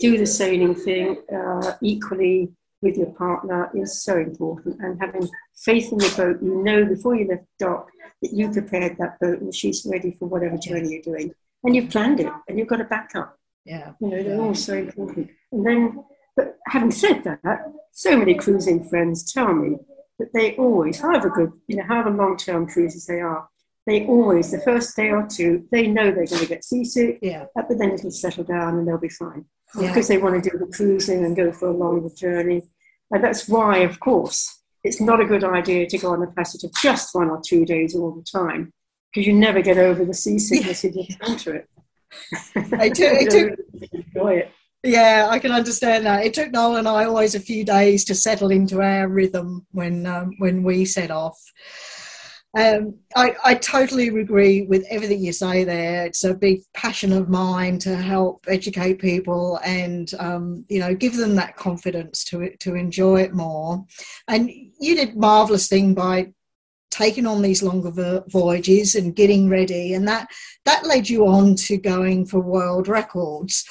do 0.00 0.18
the 0.18 0.26
sailing 0.26 0.74
thing 0.74 1.22
uh, 1.32 1.74
equally 1.80 2.52
with 2.82 2.96
your 2.96 3.10
partner 3.12 3.70
is 3.74 4.02
so 4.02 4.16
important. 4.18 4.80
And 4.80 5.00
having 5.00 5.28
faith 5.56 5.92
in 5.92 6.00
your 6.00 6.10
boat, 6.10 6.42
you 6.42 6.62
know 6.62 6.84
before 6.84 7.16
you 7.16 7.26
left 7.26 7.46
dock 7.58 7.88
that 8.22 8.32
you 8.32 8.50
prepared 8.50 8.96
that 8.98 9.18
boat 9.20 9.40
and 9.40 9.54
she's 9.54 9.86
ready 9.90 10.12
for 10.12 10.26
whatever 10.26 10.56
journey 10.56 10.92
you're 10.92 11.02
doing. 11.02 11.32
And 11.62 11.74
you've 11.74 11.90
planned 11.90 12.20
it 12.20 12.30
and 12.48 12.58
you've 12.58 12.68
got 12.68 12.80
a 12.80 12.84
backup. 12.84 13.38
Yeah. 13.64 13.92
You 14.00 14.08
know, 14.08 14.22
they're 14.22 14.40
all 14.40 14.54
so 14.54 14.74
important. 14.74 15.30
And 15.50 15.66
then, 15.66 16.04
but 16.36 16.58
having 16.68 16.90
said 16.90 17.24
that, 17.24 17.40
so 17.92 18.16
many 18.16 18.34
cruising 18.34 18.88
friends 18.88 19.32
tell 19.32 19.52
me 19.52 19.76
that 20.18 20.32
they 20.32 20.56
always, 20.56 21.00
however 21.00 21.30
good, 21.30 21.52
you 21.66 21.76
know, 21.76 21.84
however 21.84 22.10
long 22.10 22.36
term 22.36 22.66
cruises 22.66 23.06
they 23.06 23.20
are, 23.20 23.48
they 23.86 24.06
always, 24.06 24.50
the 24.50 24.60
first 24.60 24.96
day 24.96 25.10
or 25.10 25.26
two, 25.26 25.66
they 25.70 25.86
know 25.86 26.04
they're 26.04 26.26
going 26.26 26.42
to 26.42 26.46
get 26.46 26.64
seasick, 26.64 27.18
yeah. 27.20 27.44
Uh, 27.56 27.62
but 27.68 27.78
then 27.78 27.90
it'll 27.90 28.10
settle 28.10 28.44
down 28.44 28.78
and 28.78 28.88
they'll 28.88 28.98
be 28.98 29.08
fine. 29.08 29.44
yeah. 29.78 29.88
because 29.88 30.08
they 30.08 30.18
want 30.18 30.42
to 30.42 30.50
do 30.50 30.58
the 30.58 30.72
cruising 30.72 31.24
and 31.24 31.36
go 31.36 31.52
for 31.52 31.68
a 31.68 31.76
longer 31.76 32.08
journey. 32.14 32.62
And 33.10 33.22
that's 33.22 33.48
why, 33.48 33.78
of 33.78 34.00
course, 34.00 34.62
it's 34.82 35.00
not 35.00 35.20
a 35.20 35.26
good 35.26 35.44
idea 35.44 35.86
to 35.86 35.98
go 35.98 36.12
on 36.12 36.22
a 36.22 36.26
passage 36.28 36.64
of 36.64 36.72
just 36.74 37.14
one 37.14 37.30
or 37.30 37.40
two 37.44 37.64
days 37.64 37.94
all 37.94 38.12
the 38.12 38.22
time 38.22 38.72
because 39.12 39.26
you 39.26 39.32
never 39.32 39.62
get 39.62 39.78
over 39.78 40.04
the 40.04 40.14
seasickness 40.14 40.84
if 40.84 40.94
you 40.94 41.04
encounter 41.08 41.54
it. 41.54 41.68
it 42.54 42.94
took, 42.94 43.12
it 43.12 43.30
took, 43.30 43.92
enjoy 43.92 44.34
it. 44.34 44.52
Yeah, 44.84 45.28
I 45.30 45.38
can 45.38 45.50
understand 45.50 46.04
that. 46.04 46.26
It 46.26 46.34
took 46.34 46.52
Noel 46.52 46.76
and 46.76 46.86
I 46.86 47.06
always 47.06 47.34
a 47.34 47.40
few 47.40 47.64
days 47.64 48.04
to 48.04 48.14
settle 48.14 48.50
into 48.50 48.82
our 48.82 49.08
rhythm 49.08 49.66
when 49.72 50.06
um, 50.06 50.32
when 50.36 50.62
we 50.62 50.84
set 50.84 51.10
off. 51.10 51.40
Um, 52.56 52.94
I, 53.16 53.34
I, 53.42 53.54
totally 53.54 54.06
agree 54.08 54.62
with 54.62 54.86
everything 54.88 55.24
you 55.24 55.32
say 55.32 55.64
there. 55.64 56.06
It's 56.06 56.22
a 56.22 56.34
big 56.34 56.60
passion 56.72 57.12
of 57.12 57.28
mine 57.28 57.80
to 57.80 57.96
help 57.96 58.44
educate 58.46 59.00
people 59.00 59.58
and 59.64 60.12
um, 60.20 60.64
you 60.68 60.78
know 60.78 60.94
give 60.94 61.16
them 61.16 61.34
that 61.36 61.56
confidence 61.56 62.22
to 62.26 62.54
to 62.58 62.74
enjoy 62.74 63.22
it 63.22 63.32
more. 63.32 63.84
And 64.28 64.50
you 64.78 64.94
did 64.96 65.16
marvelous 65.16 65.66
thing 65.66 65.94
by 65.94 66.32
taking 66.90 67.26
on 67.26 67.40
these 67.40 67.62
longer 67.62 68.22
voyages 68.28 68.94
and 68.94 69.16
getting 69.16 69.48
ready, 69.48 69.94
and 69.94 70.06
that 70.06 70.28
that 70.66 70.86
led 70.86 71.08
you 71.08 71.26
on 71.26 71.56
to 71.56 71.78
going 71.78 72.26
for 72.26 72.38
world 72.38 72.86
records. 72.86 73.64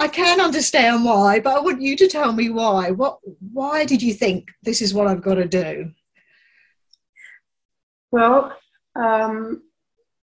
I 0.00 0.08
can 0.08 0.40
understand 0.40 1.04
why, 1.04 1.40
but 1.40 1.56
I 1.56 1.60
want 1.60 1.82
you 1.82 1.96
to 1.96 2.06
tell 2.06 2.32
me 2.32 2.50
why. 2.50 2.90
What 2.92 3.18
why 3.52 3.84
did 3.84 4.02
you 4.02 4.14
think 4.14 4.48
this 4.62 4.80
is 4.80 4.94
what 4.94 5.08
I've 5.08 5.22
got 5.22 5.34
to 5.34 5.46
do? 5.46 5.90
Well, 8.10 8.56
um, 8.94 9.62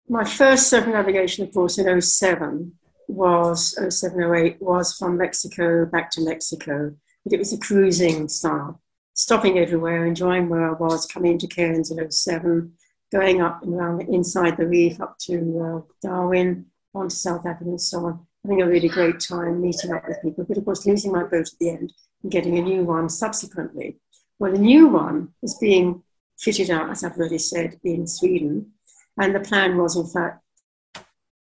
my 0.09 0.25
first 0.25 0.69
circumnavigation, 0.69 1.45
of 1.47 1.53
course, 1.53 1.77
in 1.77 2.01
07 2.01 2.73
was 3.07 3.75
0708 3.89 4.61
was 4.61 4.95
from 4.97 5.17
Mexico 5.17 5.85
back 5.85 6.11
to 6.11 6.21
Mexico. 6.21 6.93
But 7.23 7.33
it 7.33 7.39
was 7.39 7.53
a 7.53 7.57
cruising 7.57 8.27
style, 8.27 8.81
stopping 9.13 9.57
everywhere, 9.57 10.05
enjoying 10.05 10.49
where 10.49 10.69
I 10.69 10.73
was, 10.73 11.05
coming 11.05 11.33
into 11.33 11.47
Cairns 11.47 11.91
in 11.91 12.11
07, 12.11 12.73
going 13.11 13.41
up 13.41 13.61
and 13.63 13.73
around 13.73 14.01
inside 14.01 14.57
the 14.57 14.67
reef 14.67 14.99
up 14.99 15.17
to 15.19 15.83
uh, 15.85 16.07
Darwin, 16.07 16.65
on 16.93 17.09
to 17.09 17.15
South 17.15 17.45
Africa 17.45 17.69
and 17.69 17.81
so 17.81 18.05
on. 18.05 18.27
Having 18.43 18.61
a 18.61 18.67
really 18.67 18.89
great 18.89 19.19
time 19.19 19.61
meeting 19.61 19.93
up 19.93 20.07
with 20.07 20.21
people, 20.21 20.45
but 20.47 20.57
of 20.57 20.65
course 20.65 20.85
losing 20.85 21.11
my 21.11 21.23
boat 21.23 21.47
at 21.47 21.59
the 21.59 21.69
end 21.69 21.93
and 22.23 22.31
getting 22.31 22.57
a 22.57 22.61
new 22.61 22.83
one 22.83 23.07
subsequently. 23.07 23.99
Well, 24.39 24.51
the 24.51 24.57
new 24.57 24.87
one 24.87 25.29
is 25.43 25.57
being 25.59 26.03
fitted 26.39 26.71
out, 26.71 26.89
as 26.89 27.03
I've 27.03 27.17
already 27.17 27.37
said, 27.37 27.79
in 27.83 28.07
Sweden. 28.07 28.71
And 29.19 29.35
the 29.35 29.39
plan 29.39 29.77
was, 29.77 29.95
in 29.95 30.07
fact, 30.07 30.43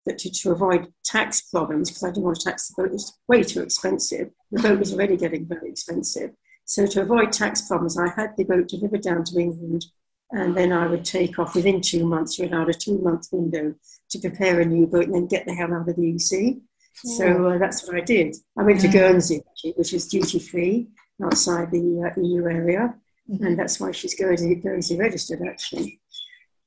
that 0.04 0.18
to, 0.18 0.30
to 0.30 0.50
avoid 0.50 0.92
tax 1.04 1.42
problems, 1.42 1.90
because 1.90 2.02
I 2.02 2.08
didn't 2.08 2.24
want 2.24 2.40
to 2.40 2.44
tax 2.44 2.68
the 2.68 2.82
boat, 2.82 2.90
it 2.90 2.92
was 2.92 3.18
way 3.28 3.42
too 3.42 3.62
expensive. 3.62 4.30
The 4.50 4.62
boat 4.62 4.78
was 4.78 4.92
already 4.92 5.16
getting 5.16 5.46
very 5.46 5.70
expensive. 5.70 6.32
So 6.64 6.86
to 6.86 7.02
avoid 7.02 7.32
tax 7.32 7.62
problems, 7.62 7.98
I 7.98 8.08
had 8.16 8.36
the 8.36 8.44
boat 8.44 8.68
delivered 8.68 9.02
down 9.02 9.24
to 9.24 9.38
England, 9.38 9.86
and 10.32 10.56
then 10.56 10.72
I 10.72 10.86
would 10.86 11.04
take 11.04 11.38
off 11.38 11.54
within 11.54 11.80
two 11.80 12.06
months. 12.06 12.38
You 12.38 12.48
had 12.48 12.68
a 12.68 12.74
two-month 12.74 13.28
window 13.32 13.74
to 14.10 14.18
prepare 14.18 14.60
a 14.60 14.64
new 14.64 14.86
boat 14.86 15.04
and 15.04 15.14
then 15.14 15.26
get 15.26 15.46
the 15.46 15.54
hell 15.54 15.72
out 15.72 15.88
of 15.88 15.96
the 15.96 16.16
EC. 16.16 16.56
So 17.04 17.50
uh, 17.50 17.58
that's 17.58 17.86
what 17.86 17.96
I 17.96 18.00
did. 18.00 18.36
I 18.58 18.62
went 18.62 18.80
to 18.80 18.88
Guernsey, 18.88 19.42
which 19.76 19.92
is 19.92 20.08
duty-free 20.08 20.88
outside 21.22 21.70
the 21.70 22.12
uh, 22.16 22.20
EU 22.20 22.46
area, 22.46 22.94
Mm-hmm. 23.30 23.44
And 23.44 23.58
that's 23.58 23.78
why 23.78 23.92
she's 23.92 24.14
Guernsey, 24.14 24.54
Guernsey 24.54 24.96
registered, 24.96 25.42
actually. 25.46 26.00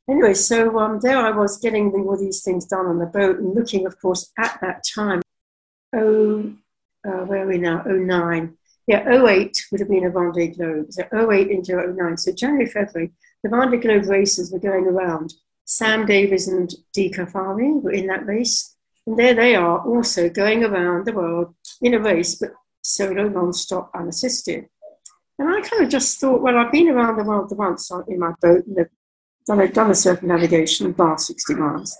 Anyway, 0.10 0.34
so 0.34 0.78
um, 0.80 1.00
there 1.02 1.18
I 1.18 1.32
was 1.32 1.58
getting 1.58 1.92
all 1.92 2.18
these 2.18 2.44
things 2.44 2.66
done 2.66 2.86
on 2.86 3.00
the 3.00 3.06
boat 3.06 3.40
and 3.40 3.56
looking, 3.56 3.86
of 3.86 4.00
course, 4.00 4.32
at 4.38 4.60
that 4.62 4.84
time. 4.94 5.22
Oh, 5.96 6.54
uh, 7.08 7.26
where 7.26 7.44
are 7.44 7.48
we 7.48 7.58
now? 7.58 7.84
09. 7.86 8.58
Yeah, 8.88 9.26
08 9.26 9.58
would 9.72 9.80
have 9.80 9.90
been 9.90 10.06
a 10.06 10.12
Vendée 10.12 10.56
Globe. 10.56 10.88
So 10.92 11.04
08 11.14 11.50
into 11.50 11.76
09. 11.76 12.18
So 12.18 12.32
January, 12.32 12.66
February, 12.66 13.12
the 13.44 13.50
Vendée 13.50 13.82
Globe 13.82 14.06
races 14.06 14.52
were 14.52 14.60
going 14.60 14.86
around. 14.86 15.34
Sam 15.66 16.06
Davies 16.06 16.48
and 16.48 16.72
Dee 16.94 17.12
Caffari 17.12 17.82
were 17.82 17.92
in 17.92 18.08
that 18.08 18.26
race. 18.26 18.71
And 19.08 19.18
there 19.18 19.34
they 19.34 19.56
are 19.56 19.80
also 19.80 20.30
going 20.30 20.64
around 20.64 21.06
the 21.06 21.14
world 21.14 21.56
in 21.82 21.94
a 21.94 22.00
race, 22.00 22.36
but 22.36 22.52
solo, 22.84 23.28
non-stop, 23.28 23.92
unassisted. 23.96 24.68
And 25.40 25.50
I 25.50 25.68
kind 25.68 25.84
of 25.84 25.90
just 25.90 26.20
thought, 26.20 26.42
well, 26.42 26.58
I've 26.58 26.72
been 26.72 26.90
around 26.90 27.18
the 27.18 27.24
world 27.24 27.56
once 27.58 27.92
in 28.08 28.20
my 28.20 28.34
boat 28.42 28.66
and 28.68 28.88
done 29.48 29.62
a, 29.62 29.68
done 29.68 29.92
a 29.92 29.96
circumnavigation, 29.96 30.92
bar 30.92 31.18
60 31.18 31.56
miles. 31.56 31.98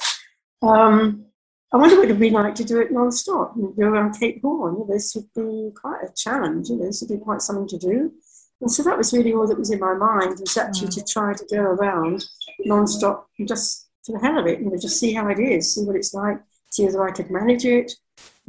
Um, 0.62 1.26
I 1.74 1.78
wonder 1.78 1.96
what 1.96 2.06
it 2.06 2.12
would 2.12 2.20
be 2.20 2.30
like 2.30 2.54
to 2.56 2.64
do 2.64 2.80
it 2.82 2.92
non-stop 2.92 3.56
and 3.56 3.76
go 3.76 3.84
around 3.84 4.20
Cape 4.20 4.42
Horn. 4.42 4.86
This 4.90 5.16
would 5.16 5.34
be 5.34 5.72
quite 5.76 6.04
a 6.04 6.14
challenge. 6.16 6.70
You 6.70 6.78
know, 6.78 6.86
this 6.86 7.02
would 7.02 7.18
be 7.18 7.24
quite 7.24 7.42
something 7.42 7.68
to 7.70 7.78
do. 7.78 8.12
And 8.60 8.72
so 8.72 8.84
that 8.84 8.98
was 8.98 9.14
really 9.14 9.34
all 9.34 9.48
that 9.48 9.58
was 9.58 9.72
in 9.72 9.80
my 9.80 9.94
mind 9.94 10.40
was 10.40 10.56
actually 10.56 10.90
mm. 10.90 10.96
to 10.96 11.12
try 11.12 11.34
to 11.34 11.46
go 11.50 11.62
around 11.62 12.26
non-stop 12.60 13.28
and 13.40 13.48
just 13.48 13.88
for 14.06 14.12
the 14.12 14.20
hell 14.20 14.38
of 14.38 14.46
it, 14.48 14.60
you 14.60 14.70
know, 14.70 14.78
just 14.78 15.00
see 15.00 15.14
how 15.14 15.28
it 15.30 15.40
is, 15.40 15.74
see 15.74 15.84
what 15.84 15.96
it's 15.96 16.14
like, 16.14 16.40
see 16.72 16.86
whether 16.86 17.08
I 17.08 17.12
could 17.12 17.30
manage 17.30 17.66
it. 17.66 17.92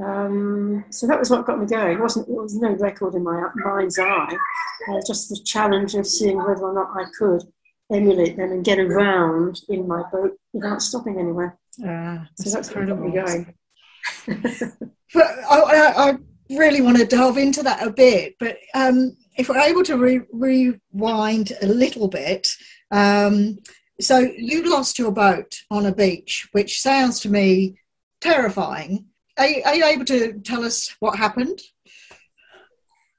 Um, 0.02 0.84
so 0.90 1.06
that 1.06 1.18
was 1.18 1.30
what 1.30 1.44
got 1.44 1.60
me 1.60 1.66
going. 1.66 1.98
It 1.98 2.00
wasn't 2.00 2.26
there 2.26 2.42
was 2.42 2.56
no 2.56 2.70
record 2.70 3.14
in 3.14 3.22
my 3.22 3.48
mind's 3.64 3.98
eye 3.98 4.36
uh, 4.88 5.00
just 5.06 5.28
the 5.28 5.40
challenge 5.44 5.94
of 5.94 6.06
seeing 6.06 6.36
whether 6.36 6.62
or 6.62 6.74
not 6.74 6.90
I 6.94 7.04
could 7.18 7.42
emulate 7.92 8.36
them 8.36 8.52
and 8.52 8.64
get 8.64 8.78
around 8.78 9.60
in 9.68 9.86
my 9.86 10.02
boat 10.10 10.32
without 10.52 10.82
stopping 10.82 11.18
anywhere. 11.18 11.58
Uh, 11.80 12.18
so 12.36 12.50
that's 12.50 12.68
incredible. 12.68 13.10
what 13.10 13.14
got 13.14 13.38
me 13.38 13.44
going. 14.26 14.70
but 15.14 15.26
I, 15.50 15.60
I, 15.60 16.10
I, 16.10 16.18
really 16.50 16.82
want 16.82 16.98
to 16.98 17.06
delve 17.06 17.38
into 17.38 17.62
that 17.62 17.86
a 17.86 17.90
bit. 17.90 18.34
But 18.38 18.58
um, 18.74 19.16
if 19.38 19.48
we're 19.48 19.58
able 19.58 19.82
to 19.84 19.96
re- 19.96 20.26
rewind 20.32 21.52
a 21.62 21.66
little 21.66 22.08
bit, 22.08 22.46
um, 22.90 23.58
so 24.00 24.18
you 24.18 24.68
lost 24.68 24.98
your 24.98 25.12
boat 25.12 25.56
on 25.70 25.86
a 25.86 25.94
beach, 25.94 26.48
which 26.52 26.82
sounds 26.82 27.20
to 27.20 27.30
me 27.30 27.78
terrifying. 28.22 29.06
Are 29.38 29.46
you, 29.46 29.62
are 29.64 29.74
you 29.74 29.84
able 29.84 30.04
to 30.06 30.40
tell 30.40 30.64
us 30.64 30.94
what 31.00 31.18
happened? 31.18 31.60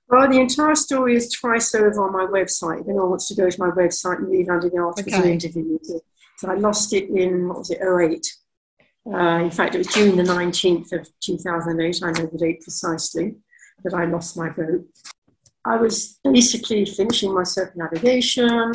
Well, 0.07 0.29
the 0.29 0.39
entire 0.39 0.75
story 0.75 1.15
is 1.15 1.31
twice 1.31 1.74
over 1.74 2.03
on 2.03 2.13
my 2.13 2.25
website. 2.25 2.81
If 2.81 2.88
anyone 2.88 3.10
wants 3.10 3.27
to 3.29 3.36
go 3.36 3.50
to 3.50 3.60
my 3.60 3.72
website 3.72 4.19
and 4.19 4.29
read 4.29 4.50
under 4.50 4.69
the 4.69 4.77
articles 4.77 5.13
okay. 5.13 5.24
and 5.24 5.43
interviews. 5.43 5.91
So 6.38 6.51
I 6.51 6.55
lost 6.55 6.93
it 6.93 7.10
in, 7.10 7.48
what 7.48 7.60
was 7.60 7.72
it, 7.72 7.79
08. 7.81 8.25
Uh, 9.12 9.43
in 9.43 9.51
fact, 9.51 9.75
it 9.75 9.79
was 9.79 9.88
June 9.88 10.15
the 10.15 10.24
19th 10.24 10.93
of 10.93 11.07
2008. 11.22 12.03
I 12.03 12.12
know 12.12 12.27
the 12.27 12.38
date 12.38 12.62
precisely 12.62 13.36
that 13.83 13.93
I 13.93 14.05
lost 14.05 14.38
my 14.38 14.50
boat. 14.50 14.86
I 15.65 15.77
was 15.77 16.19
basically 16.24 16.86
finishing 16.86 17.33
my 17.33 17.43
circumnavigation. 17.43 18.72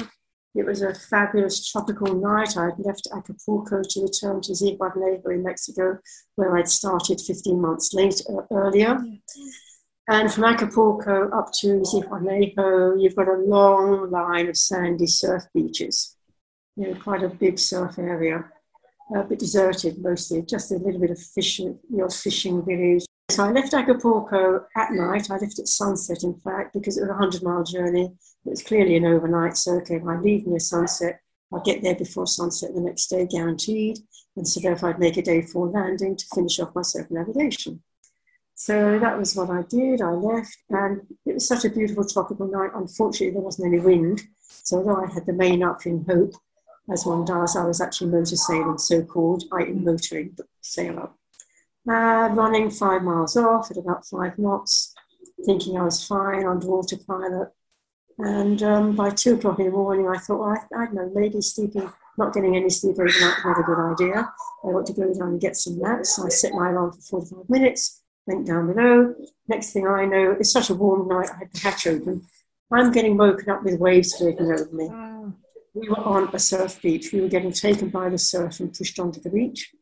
It 0.55 0.67
was 0.67 0.83
a 0.83 0.95
fabulous 0.95 1.71
tropical 1.71 2.15
night. 2.15 2.57
I 2.57 2.67
had 2.67 2.79
left 2.79 3.07
Acapulco 3.15 3.83
to 3.83 4.03
return 4.03 4.41
to 4.43 4.53
Zihuatanejo 4.53 5.33
in 5.33 5.43
Mexico, 5.43 5.99
where 6.37 6.57
I'd 6.57 6.69
started 6.69 7.21
15 7.21 7.61
months 7.61 7.93
later, 7.93 8.25
uh, 8.31 8.43
earlier. 8.51 8.99
And 10.09 10.33
from 10.33 10.45
Acapulco 10.45 11.29
up 11.31 11.53
to 11.61 11.83
Zihuatanejo, 11.83 13.01
you've 13.01 13.15
got 13.15 13.29
a 13.29 13.37
long 13.37 14.11
line 14.11 14.49
of 14.49 14.57
sandy 14.57 15.07
surf 15.07 15.45
beaches. 15.55 16.17
You 16.77 16.89
know, 16.89 17.01
quite 17.01 17.23
a 17.23 17.29
big 17.29 17.59
surf 17.59 17.99
area, 17.99 18.45
a 19.15 19.25
bit 19.25 19.39
deserted 19.39 19.99
mostly, 19.99 20.43
just 20.43 20.73
a 20.73 20.77
little 20.77 21.01
bit 21.01 21.11
of 21.11 21.21
fishing, 21.21 21.79
your 21.91 22.09
fishing 22.09 22.65
village. 22.65 23.05
So 23.31 23.45
I 23.45 23.53
left 23.53 23.75
Acapulco 23.75 24.67
at 24.75 24.93
night. 24.93 25.31
I 25.31 25.37
left 25.37 25.59
at 25.59 25.69
sunset, 25.69 26.23
in 26.23 26.35
fact, 26.41 26.73
because 26.73 26.97
it 26.97 27.03
was 27.03 27.11
a 27.11 27.13
100 27.13 27.43
mile 27.43 27.63
journey. 27.63 28.07
It 28.47 28.51
was 28.51 28.63
clearly 28.63 28.97
an 28.97 29.05
overnight, 29.05 29.57
so 29.57 29.73
okay, 29.77 29.97
if 29.97 30.07
I 30.07 30.19
leave 30.19 30.47
near 30.47 30.59
sunset, 30.59 31.21
I'll 31.53 31.61
get 31.61 31.83
there 31.83 31.95
before 31.95 32.27
sunset 32.27 32.75
the 32.75 32.81
next 32.81 33.09
day, 33.09 33.27
guaranteed. 33.27 33.99
And 34.37 34.49
so 34.49 34.61
therefore 34.61 34.91
I'd 34.91 34.99
make 34.99 35.19
a 35.19 35.23
day 35.23 35.43
for 35.43 35.69
landing 35.69 36.17
to 36.17 36.25
finish 36.35 36.59
off 36.59 36.75
my 36.75 36.83
circumnavigation. 36.83 37.83
So 38.55 38.99
that 38.99 39.19
was 39.19 39.37
what 39.37 39.51
I 39.51 39.63
did. 39.63 40.01
I 40.01 40.13
left, 40.13 40.57
and 40.71 41.03
it 41.27 41.35
was 41.35 41.47
such 41.47 41.65
a 41.65 41.71
beautiful 41.71 42.05
tropical 42.09 42.49
night. 42.49 42.71
Unfortunately, 42.75 43.31
there 43.31 43.43
wasn't 43.43 43.69
any 43.69 43.79
wind. 43.79 44.23
So 44.49 44.79
although 44.79 45.05
I 45.05 45.13
had 45.13 45.27
the 45.27 45.33
main 45.33 45.63
up 45.63 45.85
in 45.87 46.05
hope, 46.09 46.33
as 46.91 47.05
one 47.05 47.27
does, 47.27 47.57
I 47.57 47.65
was 47.65 47.81
actually 47.81 48.11
motor 48.11 48.37
sailing, 48.37 48.79
so 48.79 49.03
called. 49.03 49.45
I 49.53 49.65
am 49.65 49.85
motoring, 49.85 50.33
but 50.37 50.47
sail 50.63 50.99
up. 50.99 51.18
Uh, 51.89 52.29
running 52.35 52.71
five 52.71 53.03
miles 53.03 53.37
off 53.37 53.71
at 53.71 53.79
about 53.79 54.07
five 54.07 54.39
knots, 54.39 54.95
thinking 55.47 55.79
I 55.79 55.85
was 55.85 56.05
fine 56.05 56.45
on 56.45 56.63
autopilot. 56.63 57.49
And 58.19 58.63
um, 58.63 58.97
by 58.97 59.11
two 59.11 59.35
o'clock 59.35 59.59
in 59.61 59.67
the 59.67 59.73
morning, 59.73 60.09
I 60.09 60.19
thought, 60.19 60.41
well, 60.41 60.51
I, 60.51 60.83
I 60.83 60.85
don't 60.87 60.95
know, 60.95 61.11
maybe 61.15 61.41
sleeping, 61.41 61.89
not 62.19 62.35
getting 62.35 62.57
any 62.57 62.69
sleep 62.69 62.97
overnight 62.99 63.45
not 63.45 63.61
a 63.61 63.63
good 63.63 63.93
idea. 63.93 64.33
I 64.65 64.67
want 64.67 64.87
to 64.89 64.93
go 64.93 65.15
down 65.15 65.29
and 65.29 65.41
get 65.41 65.57
some 65.57 65.79
naps. 65.79 66.17
So 66.17 66.27
I 66.27 66.29
set 66.29 66.53
my 66.53 66.71
alarm 66.71 66.93
for 66.93 67.23
45 67.23 67.49
minutes 67.49 68.03
went 68.29 68.47
down 68.47 68.73
below. 68.73 69.15
Next 69.49 69.73
thing 69.73 69.87
I 69.87 70.05
know, 70.05 70.37
it's 70.39 70.53
such 70.53 70.71
a 70.71 70.75
warm 70.75 71.09
night, 71.09 71.31
I 71.35 71.39
had 71.39 71.53
the 71.53 71.59
hatch 71.61 71.87
open. 71.87 72.23
I'm 72.71 72.93
getting 72.93 73.17
woken 73.17 73.49
up 73.49 73.65
with 73.65 73.81
waves 73.81 74.21
breaking 74.21 74.53
over 74.53 74.69
me. 74.73 74.91
We 75.75 75.89
were 75.89 76.01
on 76.01 76.29
a 76.33 76.39
surf 76.39 76.81
beach. 76.83 77.13
We 77.13 77.23
were 77.23 77.29
getting 77.29 77.53
taken 77.53 77.89
by 77.89 78.11
the 78.11 78.19
surf 78.19 78.61
and 78.61 78.73
pushed 78.73 78.99
onto 78.99 79.21
the 79.21 79.31
beach. 79.31 79.73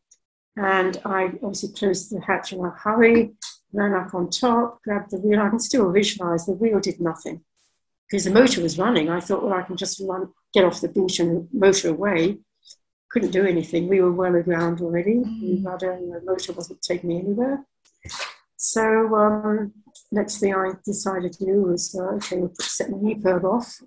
And 0.56 1.00
I 1.04 1.24
obviously 1.42 1.72
closed 1.72 2.10
the 2.10 2.20
hatch 2.20 2.52
in 2.52 2.64
a 2.64 2.70
hurry, 2.70 3.34
ran 3.72 3.92
up 3.92 4.14
on 4.14 4.30
top, 4.30 4.82
grabbed 4.82 5.10
the 5.10 5.18
wheel. 5.18 5.40
I 5.40 5.50
can 5.50 5.58
still 5.58 5.92
visualize 5.92 6.46
the 6.46 6.52
wheel 6.52 6.80
did 6.80 7.00
nothing 7.00 7.42
because 8.08 8.24
the 8.24 8.30
motor 8.30 8.62
was 8.62 8.78
running. 8.78 9.10
I 9.10 9.20
thought, 9.20 9.42
well, 9.42 9.52
I 9.52 9.62
can 9.62 9.76
just 9.76 10.00
run, 10.00 10.28
get 10.54 10.64
off 10.64 10.80
the 10.80 10.88
beach 10.88 11.20
and 11.20 11.48
motor 11.52 11.90
away. 11.90 12.38
Couldn't 13.10 13.32
do 13.32 13.46
anything. 13.46 13.88
We 13.88 14.00
were 14.00 14.12
well 14.12 14.34
aground 14.34 14.80
already. 14.80 15.16
Mm. 15.16 15.40
The 15.40 15.68
rudder 15.68 15.92
and 15.92 16.12
the 16.12 16.20
motor 16.20 16.52
wasn't 16.52 16.82
taking 16.82 17.08
me 17.08 17.18
anywhere. 17.18 17.64
So 18.56 19.14
um, 19.14 19.72
next 20.10 20.38
thing 20.38 20.54
I 20.54 20.72
decided 20.84 21.32
to 21.34 21.44
do 21.44 21.62
was, 21.62 21.94
uh, 21.94 22.14
okay, 22.16 22.38
we'll 22.38 22.54
set 22.60 22.90
my 22.90 22.96
EPIRB 22.96 23.44
off, 23.44 23.80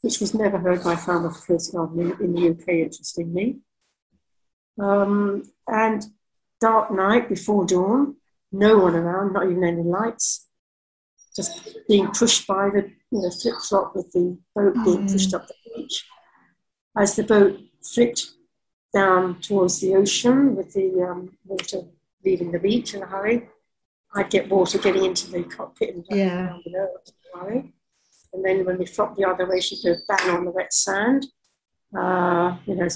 which 0.00 0.20
was 0.20 0.34
never 0.34 0.58
heard 0.58 0.82
by 0.82 0.96
Falmouth 0.96 1.46
Coastguard 1.46 1.98
in, 1.98 2.24
in 2.24 2.32
the 2.32 2.50
UK, 2.50 2.68
interestingly. 2.68 3.58
Um, 4.80 5.44
and 5.66 6.04
dark 6.60 6.90
night 6.90 7.28
before 7.28 7.64
dawn, 7.64 8.16
no 8.52 8.78
one 8.78 8.94
around, 8.94 9.32
not 9.32 9.50
even 9.50 9.64
any 9.64 9.82
lights, 9.82 10.46
just 11.34 11.76
being 11.88 12.08
pushed 12.08 12.46
by 12.46 12.70
the 12.70 12.90
you 13.10 13.22
know, 13.22 13.30
flip 13.30 13.54
flop 13.68 13.94
with 13.94 14.10
the 14.12 14.38
boat 14.54 14.74
being 14.84 15.06
mm. 15.06 15.12
pushed 15.12 15.34
up 15.34 15.46
the 15.46 15.54
beach. 15.74 16.04
As 16.96 17.16
the 17.16 17.24
boat 17.24 17.60
flipped 17.82 18.26
down 18.92 19.40
towards 19.40 19.80
the 19.80 19.94
ocean 19.94 20.54
with 20.54 20.72
the 20.72 21.02
um, 21.02 21.36
water 21.44 21.82
leaving 22.24 22.52
the 22.52 22.58
beach 22.58 22.94
in 22.94 23.02
a 23.02 23.06
hurry, 23.06 23.48
I'd 24.14 24.30
get 24.30 24.48
water 24.48 24.78
getting 24.78 25.04
into 25.04 25.30
the 25.30 25.42
cockpit 25.42 25.94
and 25.94 26.06
down, 26.06 26.18
yeah. 26.18 26.46
down 26.46 26.62
below 26.64 26.88
worry. 27.34 27.72
And 28.32 28.44
then 28.44 28.64
when 28.64 28.78
we 28.78 28.86
flopped 28.86 29.16
the 29.16 29.24
other 29.24 29.48
way, 29.48 29.60
she'd 29.60 29.82
go 29.84 29.94
bang 30.08 30.30
on 30.30 30.44
the 30.44 30.50
wet 30.50 30.72
sand. 30.72 31.26
Uh, 31.96 32.56
you 32.66 32.74
know, 32.74 32.88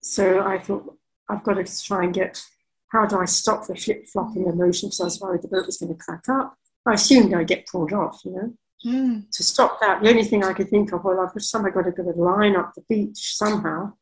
so 0.00 0.40
I 0.40 0.58
thought 0.58 0.96
I've 1.28 1.42
got 1.42 1.54
to 1.54 1.84
try 1.84 2.04
and 2.04 2.14
get 2.14 2.42
how 2.88 3.04
do 3.04 3.18
I 3.18 3.26
stop 3.26 3.66
the 3.66 3.74
flip 3.74 4.06
flopping 4.06 4.46
emotion? 4.46 4.88
Because 4.88 5.00
I 5.00 5.04
was 5.04 5.20
worried 5.20 5.42
the 5.42 5.48
boat 5.48 5.66
was 5.66 5.76
going 5.76 5.94
to 5.94 6.02
crack 6.02 6.28
up. 6.28 6.56
I 6.86 6.94
assumed 6.94 7.34
I'd 7.34 7.46
get 7.46 7.66
pulled 7.66 7.92
off, 7.92 8.20
you 8.24 8.32
know. 8.32 8.54
Mm. 8.86 9.30
To 9.30 9.42
stop 9.42 9.80
that, 9.80 10.00
the 10.00 10.08
only 10.08 10.24
thing 10.24 10.42
I 10.42 10.54
could 10.54 10.70
think 10.70 10.92
of, 10.92 11.04
well, 11.04 11.20
I've 11.20 11.42
somehow 11.42 11.70
got 11.70 11.82
to 11.82 11.92
get 11.92 12.06
a 12.06 12.18
line 12.18 12.56
up 12.56 12.72
the 12.74 12.82
beach 12.88 13.36
somehow. 13.36 13.92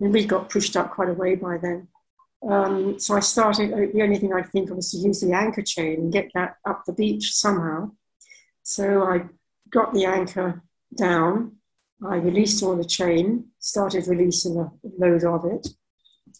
And 0.00 0.12
we 0.12 0.24
got 0.24 0.48
pushed 0.48 0.76
up 0.76 0.92
quite 0.92 1.10
a 1.10 1.14
way 1.14 1.34
by 1.34 1.58
then. 1.58 1.88
Um, 2.48 2.98
so 2.98 3.16
I 3.16 3.20
started, 3.20 3.72
uh, 3.72 3.92
the 3.92 4.02
only 4.02 4.16
thing 4.16 4.32
I 4.32 4.40
could 4.40 4.52
think 4.52 4.70
of 4.70 4.76
was 4.76 4.92
to 4.92 4.96
use 4.96 5.20
the 5.20 5.32
anchor 5.32 5.62
chain 5.62 6.00
and 6.00 6.12
get 6.12 6.30
that 6.34 6.56
up 6.66 6.84
the 6.86 6.94
beach 6.94 7.34
somehow. 7.34 7.90
So 8.62 9.02
I 9.02 9.24
got 9.68 9.92
the 9.92 10.06
anchor 10.06 10.62
down, 10.96 11.56
I 12.02 12.16
released 12.16 12.62
all 12.62 12.76
the 12.76 12.84
chain, 12.84 13.48
started 13.58 14.06
releasing 14.06 14.56
a 14.56 14.70
load 14.98 15.24
of 15.24 15.44
it. 15.44 15.68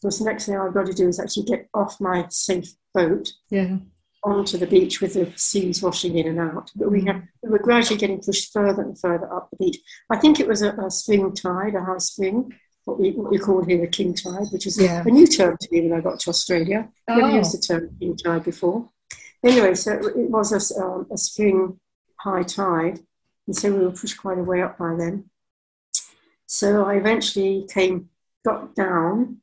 Because 0.00 0.19
the 0.19 0.25
next 0.25 0.47
thing 0.47 0.59
I've 0.59 0.75
got 0.75 0.87
to 0.87 0.95
do 0.95 1.09
is 1.09 1.21
actually 1.21 1.45
get 1.45 1.69
off 1.75 2.00
my 2.00 2.26
safe 2.30 2.73
boat 2.95 3.33
yeah. 3.50 3.76
onto 4.25 4.57
the 4.57 4.66
beach 4.66 5.00
with 5.00 5.14
the 5.14 5.33
seas 5.37 5.83
washing 5.83 6.16
in 6.16 6.26
and 6.26 6.40
out. 6.40 6.71
But 6.75 6.90
we, 6.90 7.04
have, 7.04 7.23
we 7.42 7.50
were 7.50 7.59
gradually 7.59 7.99
getting 7.99 8.21
pushed 8.21 8.52
further 8.52 8.83
and 8.83 8.99
further 8.99 9.33
up 9.33 9.50
the 9.50 9.64
beach. 9.64 9.78
I 10.11 10.16
think 10.16 10.40
it 10.40 10.49
was 10.49 10.62
a, 10.62 10.73
a 10.75 10.90
spring 10.90 11.35
tide, 11.35 11.75
a 11.75 11.85
high 11.85 11.99
spring, 11.99 12.52
what 12.85 12.99
we, 12.99 13.11
what 13.12 13.30
we 13.30 13.38
call 13.38 13.62
here 13.64 13.85
a 13.85 13.88
king 13.88 14.14
tide, 14.14 14.47
which 14.52 14.66
is 14.66 14.80
yeah. 14.80 15.02
a 15.04 15.11
new 15.11 15.26
term 15.26 15.57
to 15.61 15.69
me 15.71 15.83
when 15.83 15.99
I 15.99 16.00
got 16.02 16.21
to 16.21 16.30
Australia. 16.30 16.88
Oh. 17.09 17.16
Never 17.16 17.37
used 17.37 17.52
the 17.52 17.59
term 17.59 17.97
king 17.99 18.16
tide 18.16 18.45
before. 18.45 18.88
Anyway, 19.45 19.75
so 19.75 19.92
it 19.92 20.30
was 20.30 20.52
a, 20.52 20.83
um, 20.83 21.07
a 21.11 21.16
spring 21.16 21.78
high 22.19 22.42
tide, 22.42 23.00
and 23.47 23.57
so 23.57 23.73
we 23.73 23.85
were 23.85 23.90
pushed 23.90 24.19
quite 24.19 24.38
a 24.38 24.42
way 24.42 24.62
up 24.62 24.78
by 24.78 24.95
then. 24.97 25.30
So 26.47 26.85
I 26.85 26.95
eventually 26.95 27.66
came, 27.73 28.09
got 28.45 28.75
down. 28.75 29.39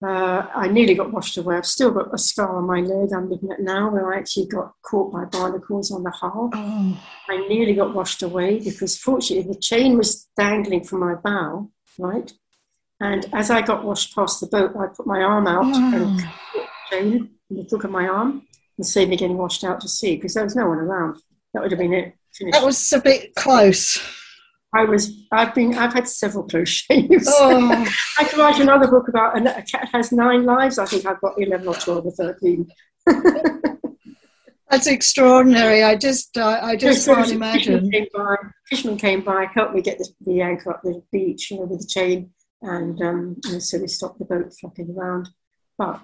Uh, 0.00 0.46
I 0.54 0.68
nearly 0.68 0.94
got 0.94 1.12
washed 1.12 1.36
away. 1.38 1.56
I've 1.56 1.66
still 1.66 1.90
got 1.90 2.14
a 2.14 2.18
scar 2.18 2.56
on 2.56 2.66
my 2.66 2.80
leg 2.80 3.12
I'm 3.12 3.28
looking 3.28 3.50
at 3.50 3.60
now 3.60 3.90
where 3.90 4.14
I 4.14 4.18
actually 4.18 4.46
got 4.46 4.72
caught 4.82 5.12
by 5.12 5.24
barnacles 5.24 5.90
on 5.90 6.04
the 6.04 6.10
hull. 6.10 6.50
Oh. 6.54 7.04
I 7.28 7.36
nearly 7.48 7.74
got 7.74 7.94
washed 7.94 8.22
away 8.22 8.60
because 8.60 8.96
fortunately 8.96 9.52
the 9.52 9.58
chain 9.58 9.96
was 9.96 10.28
dangling 10.36 10.84
from 10.84 11.00
my 11.00 11.16
bow, 11.16 11.70
right? 11.98 12.32
And 13.00 13.28
as 13.32 13.50
I 13.50 13.60
got 13.60 13.84
washed 13.84 14.14
past 14.14 14.40
the 14.40 14.46
boat, 14.46 14.72
I 14.78 14.86
put 14.86 15.06
my 15.06 15.20
arm 15.20 15.48
out 15.48 15.64
oh. 15.64 15.94
and 15.94 16.20
cut 16.20 16.40
the 16.54 16.66
chain 16.90 17.30
in 17.50 17.56
the 17.56 17.64
hook 17.64 17.82
of 17.82 17.90
my 17.90 18.06
arm 18.06 18.46
and 18.76 18.86
saved 18.86 19.10
me 19.10 19.16
getting 19.16 19.36
washed 19.36 19.64
out 19.64 19.80
to 19.80 19.88
sea 19.88 20.14
because 20.14 20.34
there 20.34 20.44
was 20.44 20.54
no 20.54 20.68
one 20.68 20.78
around. 20.78 21.20
That 21.54 21.62
would 21.62 21.72
have 21.72 21.78
been 21.78 21.92
it. 21.92 22.14
Finished. 22.32 22.52
That 22.52 22.64
was 22.64 22.92
a 22.92 23.00
bit 23.00 23.34
close. 23.34 24.00
I 24.74 24.84
was. 24.84 25.26
I've 25.32 25.54
been. 25.54 25.76
I've 25.76 25.94
had 25.94 26.06
several 26.06 26.44
close 26.44 26.68
shaves. 26.68 27.26
Oh. 27.28 27.86
I 28.18 28.24
could 28.24 28.38
write 28.38 28.60
another 28.60 28.88
book 28.88 29.08
about 29.08 29.36
a 29.38 29.62
cat 29.62 29.88
has 29.92 30.12
nine 30.12 30.44
lives. 30.44 30.78
I 30.78 30.84
think 30.84 31.06
I've 31.06 31.20
got 31.20 31.40
eleven 31.40 31.68
or 31.68 31.74
twelve 31.74 32.04
or 32.06 32.12
thirteen. 32.12 32.68
That's 34.70 34.86
extraordinary. 34.86 35.82
I 35.82 35.96
just, 35.96 36.36
uh, 36.36 36.60
I 36.62 36.76
just 36.76 37.04
so 37.04 37.14
can't 37.14 37.32
imagine. 37.32 37.90
Fisherman 37.90 37.90
came, 37.90 38.06
by, 38.14 38.36
fisherman 38.66 38.98
came 38.98 39.20
by, 39.22 39.46
helped 39.54 39.74
me 39.74 39.80
get 39.80 39.98
the, 39.98 40.08
the, 40.20 40.42
anchor 40.42 40.70
up 40.70 40.82
the 40.82 41.02
beach, 41.10 41.50
you 41.50 41.56
know, 41.56 41.64
with 41.64 41.80
the 41.80 41.86
chain, 41.86 42.30
and 42.60 43.00
um, 43.00 43.36
know, 43.50 43.58
so 43.60 43.78
we 43.78 43.88
stopped 43.88 44.18
the 44.18 44.26
boat 44.26 44.52
flopping 44.60 44.94
around. 44.94 45.30
But 45.78 46.02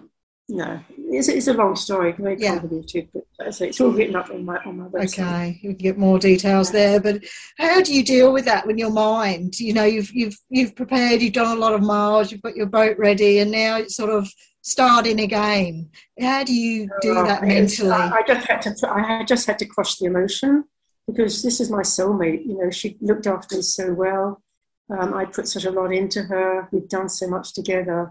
no, 0.49 0.79
it's, 0.99 1.29
it's 1.29 1.47
a 1.47 1.55
long 1.55 1.75
story, 1.75 2.13
very 2.13 2.39
yeah. 2.39 2.59
convoluted, 2.59 3.09
but 3.13 3.61
it's 3.61 3.81
all 3.81 3.91
written 3.91 4.15
up 4.15 4.29
on 4.29 4.45
my 4.45 4.59
on 4.59 4.79
my 4.79 4.89
website. 4.89 5.19
Okay, 5.19 5.61
you 5.63 5.71
can 5.71 5.79
get 5.79 5.99
more 5.99 6.19
details 6.19 6.71
there. 6.71 7.01
But 7.01 7.25
how 7.57 7.81
do 7.81 7.95
you 7.95 8.05
deal 8.05 8.31
with 8.31 8.45
that 8.45 8.67
when 8.67 8.77
your 8.77 8.91
mind, 8.91 9.59
you 9.59 9.73
know, 9.73 9.85
you've 9.85 10.13
you've 10.13 10.37
you've 10.51 10.77
prepared, 10.77 11.23
you've 11.23 11.33
done 11.33 11.57
a 11.57 11.61
lot 11.61 11.73
of 11.73 11.83
miles, 11.83 12.31
you've 12.31 12.43
got 12.43 12.57
your 12.57 12.67
boat 12.67 12.99
ready, 12.99 13.39
and 13.39 13.51
now 13.51 13.79
it's 13.79 13.97
sort 13.97 14.11
of 14.11 14.31
starting 14.61 15.21
again. 15.21 15.89
How 16.21 16.45
do 16.45 16.53
you 16.53 16.91
do 17.01 17.17
oh, 17.17 17.25
that 17.25 17.43
mentally? 17.43 17.91
I 17.91 18.23
just 18.27 18.47
had 18.47 18.61
to. 18.61 18.91
I 18.91 19.25
just 19.25 19.47
had 19.47 19.59
to 19.61 19.67
crush 19.67 19.97
the 19.97 20.07
emotion 20.07 20.65
because 21.07 21.43
this 21.43 21.59
is 21.59 21.71
my 21.71 21.83
soulmate. 21.83 22.45
You 22.45 22.59
know, 22.59 22.71
she 22.71 22.99
looked 23.01 23.27
after 23.27 23.57
me 23.57 23.63
so 23.63 23.95
well. 23.95 24.43
Um, 24.91 25.15
I 25.15 25.25
put 25.25 25.49
such 25.49 25.65
a 25.65 25.71
lot 25.71 25.91
into 25.91 26.25
her. 26.25 26.69
We've 26.71 26.89
done 26.89 27.09
so 27.09 27.29
much 27.29 27.55
together, 27.55 28.11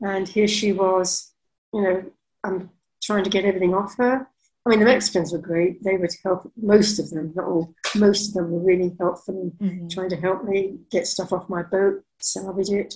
and 0.00 0.26
here 0.26 0.48
she 0.48 0.72
was 0.72 1.32
you 1.72 1.82
know, 1.82 2.04
I'm 2.44 2.70
trying 3.02 3.24
to 3.24 3.30
get 3.30 3.44
everything 3.44 3.74
off 3.74 3.96
her. 3.96 4.28
I 4.66 4.70
mean, 4.70 4.80
the 4.80 4.84
Mexicans 4.84 5.32
were 5.32 5.38
great. 5.38 5.82
They 5.82 5.96
would 5.96 6.10
help, 6.22 6.52
most 6.56 6.98
of 6.98 7.08
them, 7.10 7.32
not 7.34 7.46
all, 7.46 7.74
most 7.94 8.28
of 8.28 8.34
them 8.34 8.50
were 8.50 8.60
really 8.60 8.94
helpful 9.00 9.54
in 9.60 9.68
mm-hmm. 9.68 9.88
trying 9.88 10.10
to 10.10 10.16
help 10.16 10.44
me 10.44 10.78
get 10.90 11.06
stuff 11.06 11.32
off 11.32 11.48
my 11.48 11.62
boat, 11.62 12.02
salvage 12.20 12.70
it. 12.70 12.94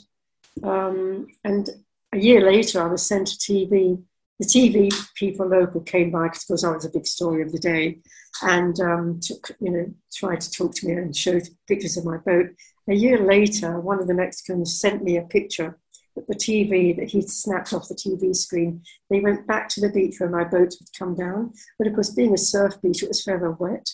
Um, 0.63 1.29
and 1.45 1.71
a 2.13 2.19
year 2.19 2.45
later, 2.45 2.83
I 2.83 2.89
was 2.89 3.07
sent 3.07 3.29
to 3.29 3.37
TV. 3.37 4.03
The 4.39 4.47
TV 4.47 4.93
people 5.15 5.49
local 5.49 5.81
came 5.81 6.11
by 6.11 6.25
because, 6.25 6.43
of 6.43 6.49
course, 6.49 6.65
I 6.65 6.71
was 6.73 6.85
a 6.85 6.91
big 6.91 7.07
story 7.07 7.43
of 7.43 7.53
the 7.53 7.59
day 7.59 8.01
and 8.43 8.79
um, 8.81 9.21
took, 9.23 9.53
you 9.61 9.71
know, 9.71 9.95
tried 10.13 10.41
to 10.43 10.51
talk 10.51 10.75
to 10.75 10.87
me 10.87 10.95
and 10.95 11.17
showed 11.17 11.49
pictures 11.69 11.97
of 11.97 12.05
my 12.05 12.19
boat. 12.19 12.51
A 12.89 12.95
year 12.95 13.19
later, 13.19 13.81
one 13.81 14.01
of 14.01 14.09
the 14.09 14.15
Mexicans 14.15 14.79
sent 14.79 15.03
me 15.03 15.17
a 15.17 15.23
picture 15.23 15.79
the 16.14 16.35
TV 16.35 16.96
that 16.96 17.11
he'd 17.11 17.31
snapped 17.31 17.72
off 17.72 17.88
the 17.88 17.94
TV 17.94 18.35
screen. 18.35 18.83
They 19.11 19.20
went 19.20 19.46
back 19.46 19.68
to 19.70 19.81
the 19.81 19.90
beach 19.90 20.16
where 20.18 20.31
my 20.31 20.44
boat 20.44 20.75
had 20.79 20.88
come 20.98 21.14
down. 21.14 21.53
But 21.79 21.88
of 21.88 21.94
course, 21.94 22.11
being 22.11 22.35
a 22.35 22.38
surf 22.38 22.81
beach, 22.83 23.03
it 23.03 23.09
was 23.09 23.22
fairly 23.22 23.55
wet. 23.59 23.88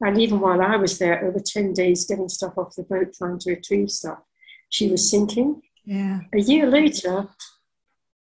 And 0.00 0.18
even 0.18 0.40
while 0.40 0.62
I 0.62 0.76
was 0.76 0.98
there, 0.98 1.24
over 1.24 1.40
10 1.40 1.74
days 1.74 2.06
getting 2.06 2.28
stuff 2.28 2.56
off 2.56 2.74
the 2.74 2.84
boat, 2.84 3.12
trying 3.14 3.38
to 3.40 3.50
retrieve 3.50 3.90
stuff, 3.90 4.18
she 4.70 4.90
was 4.90 5.10
sinking. 5.10 5.60
Yeah. 5.84 6.20
A 6.32 6.40
year 6.40 6.66
later, 6.66 7.28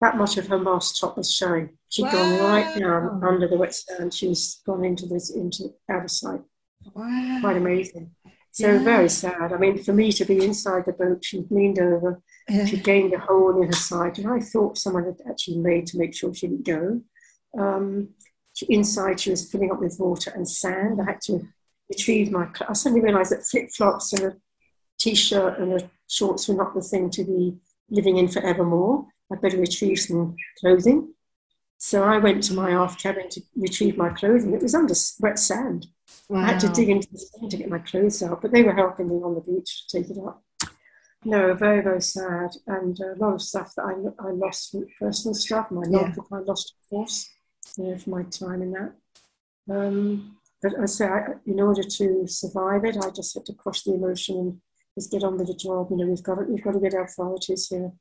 that 0.00 0.16
much 0.16 0.36
of 0.36 0.46
her 0.48 0.58
mast 0.58 1.00
top 1.00 1.16
was 1.16 1.32
showing. 1.32 1.70
she 1.88 2.02
had 2.02 2.12
wow. 2.12 2.38
gone 2.38 2.50
right 2.50 2.78
down 2.78 3.24
under 3.24 3.48
the 3.48 3.56
wet 3.56 3.74
sand. 3.74 4.14
She 4.14 4.28
was 4.28 4.60
gone 4.66 4.84
into 4.84 5.06
this 5.06 5.30
into 5.30 5.74
out 5.90 6.04
of 6.04 6.10
sight. 6.10 6.42
Wow. 6.94 7.38
Quite 7.40 7.56
amazing. 7.56 8.10
So 8.52 8.70
yeah. 8.70 8.84
very 8.84 9.08
sad. 9.08 9.52
I 9.52 9.56
mean, 9.56 9.82
for 9.82 9.92
me 9.92 10.12
to 10.12 10.24
be 10.24 10.44
inside 10.44 10.84
the 10.86 10.92
boat, 10.92 11.24
she 11.24 11.44
leaned 11.50 11.80
over, 11.80 12.22
yeah. 12.48 12.64
she 12.64 12.76
gained 12.76 13.14
a 13.14 13.18
hole 13.18 13.60
in 13.60 13.66
her 13.66 13.72
side, 13.72 14.18
and 14.18 14.28
I 14.28 14.40
thought 14.40 14.78
someone 14.78 15.04
had 15.04 15.20
actually 15.28 15.58
made 15.58 15.86
to 15.88 15.98
make 15.98 16.14
sure 16.14 16.34
she 16.34 16.48
didn't 16.48 16.66
go. 16.66 17.00
Um, 17.58 18.10
she, 18.54 18.66
inside, 18.66 19.20
she 19.20 19.30
was 19.30 19.50
filling 19.50 19.70
up 19.70 19.80
with 19.80 19.96
water 19.98 20.32
and 20.34 20.48
sand. 20.48 21.00
I 21.00 21.04
had 21.04 21.20
to 21.22 21.46
retrieve 21.88 22.30
my. 22.30 22.48
I 22.68 22.72
suddenly 22.72 23.04
realised 23.04 23.32
that 23.32 23.44
flip 23.44 23.70
flops 23.70 24.12
and 24.12 24.22
a 24.24 24.36
t-shirt 24.98 25.58
and 25.58 25.80
a 25.80 25.90
shorts 26.08 26.48
were 26.48 26.54
not 26.54 26.74
the 26.74 26.80
thing 26.80 27.10
to 27.10 27.24
be 27.24 27.56
living 27.90 28.16
in 28.16 28.28
forevermore. 28.28 29.06
I'd 29.32 29.40
better 29.40 29.58
retrieve 29.58 29.98
some 29.98 30.36
clothing. 30.60 31.14
So 31.78 32.04
I 32.04 32.18
went 32.18 32.42
to 32.44 32.54
my 32.54 32.70
aft 32.70 33.02
cabin 33.02 33.28
to 33.30 33.40
retrieve 33.56 33.96
my 33.96 34.10
clothing. 34.10 34.54
It 34.54 34.62
was 34.62 34.74
under 34.74 34.94
wet 35.20 35.38
sand. 35.38 35.86
Wow. 36.28 36.40
I 36.40 36.52
had 36.52 36.60
to 36.60 36.68
dig 36.68 36.88
into 36.88 37.08
the 37.10 37.18
sand 37.18 37.50
to 37.50 37.56
get 37.56 37.68
my 37.68 37.78
clothes 37.78 38.22
out, 38.22 38.40
but 38.40 38.52
they 38.52 38.62
were 38.62 38.74
helping 38.74 39.08
me 39.08 39.16
on 39.16 39.34
the 39.34 39.40
beach 39.40 39.86
to 39.88 39.98
take 39.98 40.10
it 40.10 40.18
up. 40.18 40.42
No, 41.24 41.54
very, 41.54 41.82
very 41.82 42.02
sad. 42.02 42.50
And 42.66 42.98
a 43.00 43.14
lot 43.16 43.34
of 43.34 43.42
stuff 43.42 43.74
that 43.76 43.84
I, 43.84 44.26
I 44.26 44.30
lost, 44.30 44.70
from 44.70 44.86
personal 44.98 45.34
stuff, 45.34 45.70
my 45.70 45.82
yeah. 45.88 46.14
I 46.32 46.38
lost, 46.38 46.74
of 46.74 46.90
course, 46.90 47.30
you 47.78 47.84
know, 47.84 47.98
for 47.98 48.10
my 48.10 48.22
time 48.24 48.62
in 48.62 48.72
that. 48.72 48.92
Um, 49.70 50.36
but 50.62 50.72
I 50.80 50.86
say, 50.86 51.06
I, 51.06 51.34
in 51.46 51.60
order 51.60 51.82
to 51.82 52.26
survive 52.26 52.84
it, 52.84 52.96
I 52.96 53.10
just 53.10 53.34
had 53.34 53.46
to 53.46 53.54
crush 53.54 53.82
the 53.82 53.94
emotion 53.94 54.36
and 54.36 54.60
just 54.94 55.10
get 55.10 55.24
on 55.24 55.38
with 55.38 55.48
the 55.48 55.54
job. 55.54 55.88
You 55.90 55.96
know, 55.96 56.06
we've 56.06 56.22
got 56.22 56.36
to, 56.36 56.42
we've 56.44 56.62
got 56.62 56.72
to 56.72 56.80
get 56.80 56.94
our 56.94 57.04
authorities 57.04 57.68
here 57.68 57.92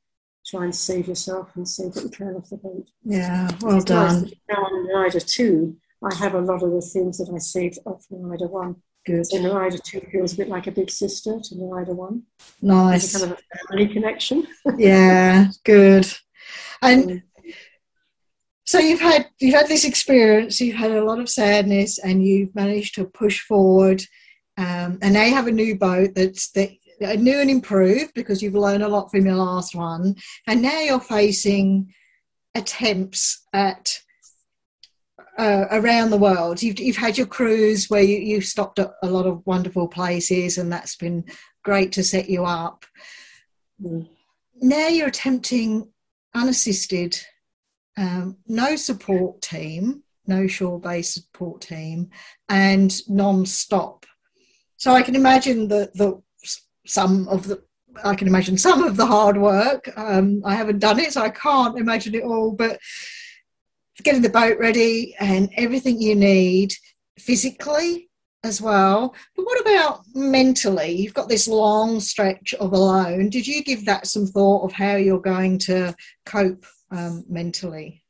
try 0.46 0.64
and 0.64 0.74
save 0.74 1.08
yourself 1.08 1.50
and 1.56 1.68
save 1.68 1.94
what 1.94 2.04
you 2.04 2.10
can 2.10 2.34
off 2.36 2.50
the 2.50 2.56
boat. 2.56 2.88
Yeah, 3.02 3.50
well 3.60 3.76
it's 3.76 3.84
done. 3.84 4.22
Nice 4.22 4.32
now 4.48 4.56
on 4.56 4.88
Rider 4.88 5.20
2, 5.20 5.76
I 6.02 6.14
have 6.16 6.34
a 6.34 6.40
lot 6.40 6.62
of 6.62 6.70
the 6.70 6.80
things 6.80 7.18
that 7.18 7.32
I 7.34 7.38
saved 7.38 7.78
off 7.86 8.04
the 8.10 8.16
Rider 8.16 8.46
1. 8.46 8.76
Good. 9.06 9.26
So 9.26 9.42
the 9.42 9.50
Rider 9.50 9.76
2 9.76 10.00
feels 10.12 10.32
a 10.32 10.36
bit 10.36 10.48
like 10.48 10.66
a 10.66 10.72
big 10.72 10.90
sister 10.90 11.38
to 11.38 11.54
the 11.54 11.64
Rider 11.64 11.92
1. 11.92 12.22
Nice. 12.62 13.12
kind 13.12 13.32
of 13.32 13.38
a 13.38 13.66
family 13.68 13.92
connection. 13.92 14.46
yeah, 14.78 15.48
good. 15.64 16.06
And 16.80 17.22
so 18.64 18.78
you've 18.78 19.00
had 19.00 19.28
you've 19.38 19.54
had 19.54 19.68
this 19.68 19.84
experience, 19.84 20.60
you've 20.60 20.76
had 20.76 20.90
a 20.90 21.04
lot 21.04 21.20
of 21.20 21.28
sadness, 21.28 21.98
and 21.98 22.24
you've 22.24 22.54
managed 22.54 22.94
to 22.94 23.04
push 23.04 23.40
forward. 23.40 24.02
Um, 24.56 24.98
and 25.02 25.12
now 25.12 25.24
you 25.24 25.34
have 25.34 25.48
a 25.48 25.52
new 25.52 25.76
boat 25.76 26.14
that's 26.14 26.50
that 26.52 26.70
new 27.00 27.40
and 27.40 27.50
improved 27.50 28.14
because 28.14 28.42
you've 28.42 28.54
learned 28.54 28.82
a 28.82 28.88
lot 28.88 29.10
from 29.10 29.26
your 29.26 29.36
last 29.36 29.74
one, 29.74 30.16
and 30.46 30.62
now 30.62 30.80
you're 30.80 31.00
facing 31.00 31.92
attempts 32.54 33.46
at 33.52 33.98
uh, 35.38 35.66
around 35.70 36.10
the 36.10 36.16
world. 36.16 36.62
You've, 36.62 36.78
you've 36.78 36.96
had 36.96 37.18
your 37.18 37.26
cruise 37.26 37.90
where 37.90 38.02
you, 38.02 38.18
you've 38.18 38.44
stopped 38.44 38.78
at 38.78 38.92
a 39.02 39.08
lot 39.08 39.26
of 39.26 39.44
wonderful 39.46 39.88
places, 39.88 40.58
and 40.58 40.72
that's 40.72 40.96
been 40.96 41.24
great 41.62 41.92
to 41.92 42.04
set 42.04 42.28
you 42.28 42.44
up. 42.44 42.84
Mm. 43.82 44.08
Now 44.60 44.88
you're 44.88 45.08
attempting 45.08 45.88
unassisted, 46.34 47.18
um, 47.96 48.36
no 48.46 48.76
support 48.76 49.42
team, 49.42 50.02
no 50.26 50.46
shore 50.46 50.80
based 50.80 51.14
support 51.14 51.60
team, 51.60 52.10
and 52.48 52.96
non 53.08 53.46
stop. 53.46 54.06
So 54.76 54.92
I 54.92 55.02
can 55.02 55.16
imagine 55.16 55.68
that 55.68 55.94
the 55.94 56.22
some 56.86 57.28
of 57.28 57.46
the 57.46 57.62
I 58.02 58.14
can 58.14 58.26
imagine 58.26 58.58
some 58.58 58.82
of 58.82 58.96
the 58.96 59.06
hard 59.06 59.36
work. 59.36 59.88
Um, 59.96 60.42
I 60.44 60.54
haven't 60.54 60.80
done 60.80 60.98
it, 60.98 61.12
so 61.12 61.22
I 61.22 61.30
can't 61.30 61.78
imagine 61.78 62.14
it 62.14 62.24
all. 62.24 62.52
But 62.52 62.80
getting 64.02 64.22
the 64.22 64.28
boat 64.28 64.58
ready 64.58 65.14
and 65.20 65.50
everything 65.56 66.00
you 66.00 66.14
need 66.14 66.72
physically 67.18 68.10
as 68.42 68.60
well. 68.60 69.14
But 69.34 69.46
what 69.46 69.60
about 69.60 70.02
mentally? 70.14 70.92
You've 70.92 71.14
got 71.14 71.28
this 71.28 71.48
long 71.48 72.00
stretch 72.00 72.54
of 72.54 72.72
alone. 72.72 73.30
Did 73.30 73.46
you 73.46 73.62
give 73.64 73.86
that 73.86 74.06
some 74.06 74.26
thought 74.26 74.64
of 74.64 74.72
how 74.72 74.96
you're 74.96 75.20
going 75.20 75.58
to 75.60 75.94
cope 76.26 76.66
um, 76.90 77.24
mentally? 77.28 78.02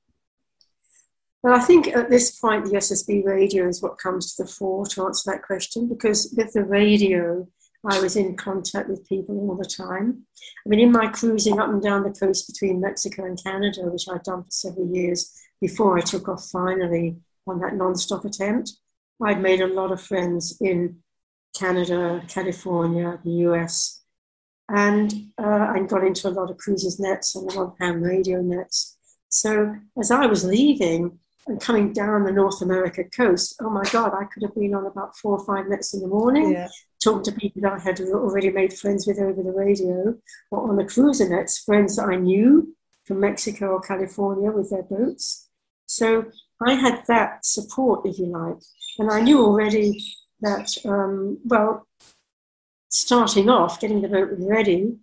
Well, 1.42 1.54
I 1.54 1.60
think 1.60 1.88
at 1.88 2.08
this 2.08 2.38
point, 2.38 2.64
the 2.64 2.78
SSB 2.78 3.24
radio 3.24 3.68
is 3.68 3.82
what 3.82 3.98
comes 3.98 4.34
to 4.34 4.42
the 4.42 4.50
fore 4.50 4.86
to 4.86 5.04
answer 5.04 5.30
that 5.30 5.42
question 5.42 5.88
because 5.88 6.34
with 6.36 6.52
the 6.54 6.64
radio, 6.64 7.46
I 7.88 8.00
was 8.00 8.16
in 8.16 8.34
contact 8.34 8.88
with 8.88 9.06
people 9.06 9.38
all 9.38 9.54
the 9.54 9.66
time. 9.66 10.22
I 10.64 10.68
mean, 10.68 10.80
in 10.80 10.90
my 10.90 11.06
cruising 11.08 11.60
up 11.60 11.68
and 11.68 11.82
down 11.82 12.02
the 12.02 12.18
coast 12.18 12.46
between 12.46 12.80
Mexico 12.80 13.26
and 13.26 13.38
Canada, 13.42 13.82
which 13.82 14.06
I'd 14.10 14.22
done 14.22 14.42
for 14.42 14.50
several 14.50 14.88
years 14.88 15.38
before 15.66 15.96
I 15.96 16.02
took 16.02 16.28
off 16.28 16.44
finally 16.52 17.16
on 17.46 17.58
that 17.60 17.74
non-stop 17.74 18.26
attempt, 18.26 18.72
I'd 19.24 19.40
made 19.40 19.62
a 19.62 19.74
lot 19.80 19.92
of 19.92 20.08
friends 20.10 20.58
in 20.60 20.96
Canada, 21.58 22.22
California, 22.28 23.18
the 23.24 23.36
US, 23.48 24.02
and 24.68 25.08
uh, 25.42 25.66
I 25.74 25.80
got 25.88 26.04
into 26.04 26.28
a 26.28 26.36
lot 26.38 26.50
of 26.50 26.58
cruises 26.58 27.00
nets 27.00 27.34
and 27.34 27.50
one 27.54 27.72
ham 27.80 28.02
radio 28.02 28.42
nets. 28.42 28.98
So 29.30 29.74
as 29.98 30.10
I 30.10 30.26
was 30.26 30.44
leaving 30.44 31.18
and 31.46 31.58
coming 31.60 31.94
down 31.94 32.24
the 32.24 32.32
North 32.42 32.60
America 32.60 33.02
coast, 33.04 33.56
oh 33.62 33.70
my 33.70 33.84
God, 33.90 34.12
I 34.12 34.24
could 34.24 34.42
have 34.42 34.54
been 34.54 34.74
on 34.74 34.84
about 34.84 35.16
four 35.16 35.38
or 35.38 35.46
five 35.46 35.66
nets 35.66 35.94
in 35.94 36.00
the 36.00 36.08
morning, 36.08 36.52
yeah. 36.52 36.68
talking 37.02 37.24
to 37.24 37.40
people 37.40 37.62
that 37.62 37.72
I 37.72 37.78
had 37.78 38.00
already 38.00 38.50
made 38.50 38.74
friends 38.74 39.06
with 39.06 39.18
over 39.18 39.42
the 39.42 39.58
radio, 39.64 40.14
or 40.50 40.68
on 40.68 40.76
the 40.76 40.84
cruiser 40.84 41.26
nets, 41.26 41.58
friends 41.58 41.96
that 41.96 42.08
I 42.08 42.16
knew 42.16 42.74
from 43.04 43.20
Mexico 43.20 43.68
or 43.68 43.80
California 43.80 44.50
with 44.50 44.70
their 44.70 44.82
boats. 44.82 45.43
So 45.86 46.26
I 46.60 46.74
had 46.74 47.04
that 47.08 47.44
support, 47.44 48.06
if 48.06 48.18
you 48.18 48.26
like. 48.26 48.62
And 48.98 49.10
I 49.10 49.20
knew 49.20 49.44
already 49.44 50.02
that, 50.40 50.76
um, 50.84 51.38
well, 51.44 51.86
starting 52.88 53.48
off, 53.48 53.80
getting 53.80 54.02
the 54.02 54.08
boat 54.08 54.30
ready, 54.38 54.96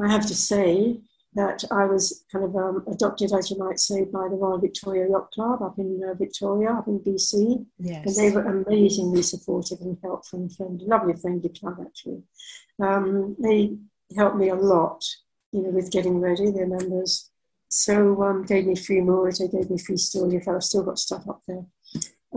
I 0.00 0.10
have 0.10 0.26
to 0.26 0.34
say 0.34 0.98
that 1.34 1.64
I 1.70 1.84
was 1.84 2.24
kind 2.32 2.44
of 2.44 2.56
um, 2.56 2.82
adopted, 2.90 3.32
as 3.32 3.50
you 3.50 3.58
might 3.58 3.78
say, 3.78 4.04
by 4.04 4.26
the 4.28 4.36
Royal 4.36 4.58
Victoria 4.58 5.06
Yacht 5.08 5.30
Club 5.32 5.62
up 5.62 5.78
in 5.78 6.00
uh, 6.02 6.14
Victoria, 6.14 6.70
up 6.70 6.88
in 6.88 6.98
BC. 7.00 7.64
Yes. 7.78 8.06
And 8.06 8.16
they 8.16 8.34
were 8.34 8.46
amazingly 8.46 9.22
supportive 9.22 9.80
and 9.82 9.98
helpful 10.02 10.40
and 10.40 10.54
friendly, 10.54 10.86
lovely, 10.86 11.14
friendly 11.14 11.50
club, 11.50 11.76
actually. 11.80 12.22
Um, 12.82 13.36
they 13.38 13.76
helped 14.16 14.36
me 14.36 14.48
a 14.48 14.54
lot, 14.54 15.04
you 15.52 15.62
know, 15.62 15.70
with 15.70 15.92
getting 15.92 16.20
ready, 16.20 16.50
their 16.50 16.66
members. 16.66 17.30
So 17.68 18.22
um, 18.22 18.44
gave 18.44 18.66
me 18.66 18.76
free 18.76 19.00
moorage, 19.00 19.38
they 19.38 19.48
gave 19.48 19.70
me 19.70 19.78
free 19.78 19.96
storage. 19.96 20.46
I've 20.46 20.62
still 20.62 20.82
got 20.82 20.98
stuff 20.98 21.28
up 21.28 21.42
there. 21.48 21.64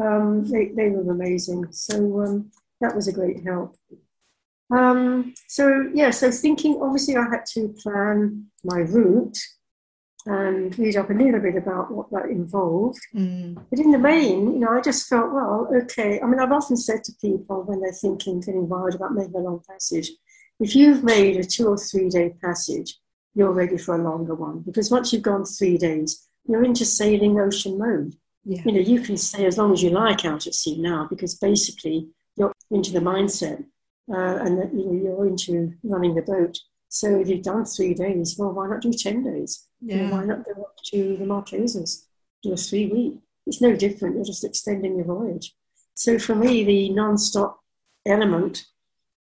Um, 0.02 0.46
they, 0.46 0.68
they 0.68 0.90
were 0.90 1.12
amazing. 1.12 1.72
So 1.72 2.22
um, 2.22 2.52
that 2.82 2.96
was 2.96 3.08
a 3.08 3.14
great 3.14 3.44
help. 3.44 3.76
Um, 4.72 5.34
so 5.48 5.90
yeah, 5.94 6.12
so 6.12 6.32
thinking, 6.32 6.80
obviously 6.82 7.16
I 7.16 7.24
had 7.24 7.46
to 7.54 7.76
plan 7.82 8.46
my 8.64 8.80
route 8.80 9.38
and 10.26 10.78
read 10.78 10.98
up 10.98 11.10
a 11.10 11.14
little 11.14 11.40
bit 11.40 11.56
about 11.56 11.92
what 11.92 12.12
that 12.12 12.30
involved. 12.30 13.00
Mm. 13.16 13.64
But 13.70 13.80
in 13.80 13.92
the 13.92 13.98
main, 13.98 14.54
you 14.54 14.60
know, 14.60 14.78
I 14.78 14.82
just 14.82 15.08
felt, 15.08 15.32
well, 15.32 15.68
okay. 15.84 16.20
I 16.22 16.26
mean, 16.26 16.40
I've 16.40 16.52
often 16.52 16.78
said 16.78 17.04
to 17.06 17.14
people 17.22 17.64
when 17.64 17.82
they're 17.82 17.92
thinking, 17.94 18.42
getting 18.42 18.68
wild 18.68 18.96
about 18.96 19.14
making 19.14 19.36
a 19.36 19.40
long 19.40 19.62
passage, 19.68 20.12
if 20.60 20.76
you've 20.76 21.04
made 21.04 21.38
a 21.38 21.44
two 21.44 21.68
or 21.68 21.78
three 21.78 22.10
day 22.10 22.36
passage, 22.44 22.98
you're 23.36 23.52
ready 23.52 23.78
for 23.78 23.96
a 23.96 24.04
longer 24.04 24.36
one 24.36 24.60
because 24.60 24.92
once 24.92 25.14
you've 25.14 25.22
gone 25.22 25.46
three 25.46 25.78
days, 25.78 26.28
you're 26.48 26.64
into 26.64 26.86
sailing 26.86 27.40
ocean 27.40 27.78
mode. 27.78 28.16
Yeah. 28.44 28.62
You 28.66 28.72
know, 28.72 28.80
you 28.80 29.02
can 29.02 29.18
stay 29.18 29.46
as 29.46 29.58
long 29.58 29.74
as 29.74 29.84
you 29.84 29.92
like 29.92 30.26
out 30.26 30.48
at 30.48 30.56
sea 30.56 30.82
now 30.82 31.08
because 31.10 31.36
basically 31.36 32.08
you're 32.36 32.54
into 32.72 32.92
the 32.92 33.00
mindset 33.00 33.64
uh, 34.12 34.38
and 34.44 34.58
that 34.60 34.74
you 34.74 34.86
know, 34.86 34.94
you're 34.94 35.28
into 35.28 35.74
running 35.84 36.16
the 36.16 36.22
boat. 36.22 36.58
So 36.88 37.20
if 37.20 37.28
you've 37.28 37.44
done 37.44 37.66
three 37.66 37.94
days, 37.94 38.36
well, 38.38 38.52
why 38.52 38.68
not 38.68 38.82
do 38.82 38.92
10 38.92 39.24
days? 39.24 39.68
Yeah. 39.82 39.96
You 39.96 40.02
know, 40.04 40.12
why 40.14 40.26
not 40.26 40.46
go 40.46 40.62
up 40.64 40.76
to 40.86 41.18
the 41.18 41.26
Marquesas, 41.26 42.06
do 42.42 42.54
a 42.54 42.58
three 42.58 42.88
week? 42.88 43.20
It's 43.46 43.62
no 43.62 43.76
different, 43.76 44.16
you're 44.16 44.26
just 44.26 44.44
extending 44.44 44.96
your 44.96 45.06
voyage. 45.06 45.54
So 45.94 46.18
for 46.18 46.34
me, 46.34 46.64
the 46.64 46.90
non 46.90 47.18
stop 47.18 47.60
element 48.06 48.66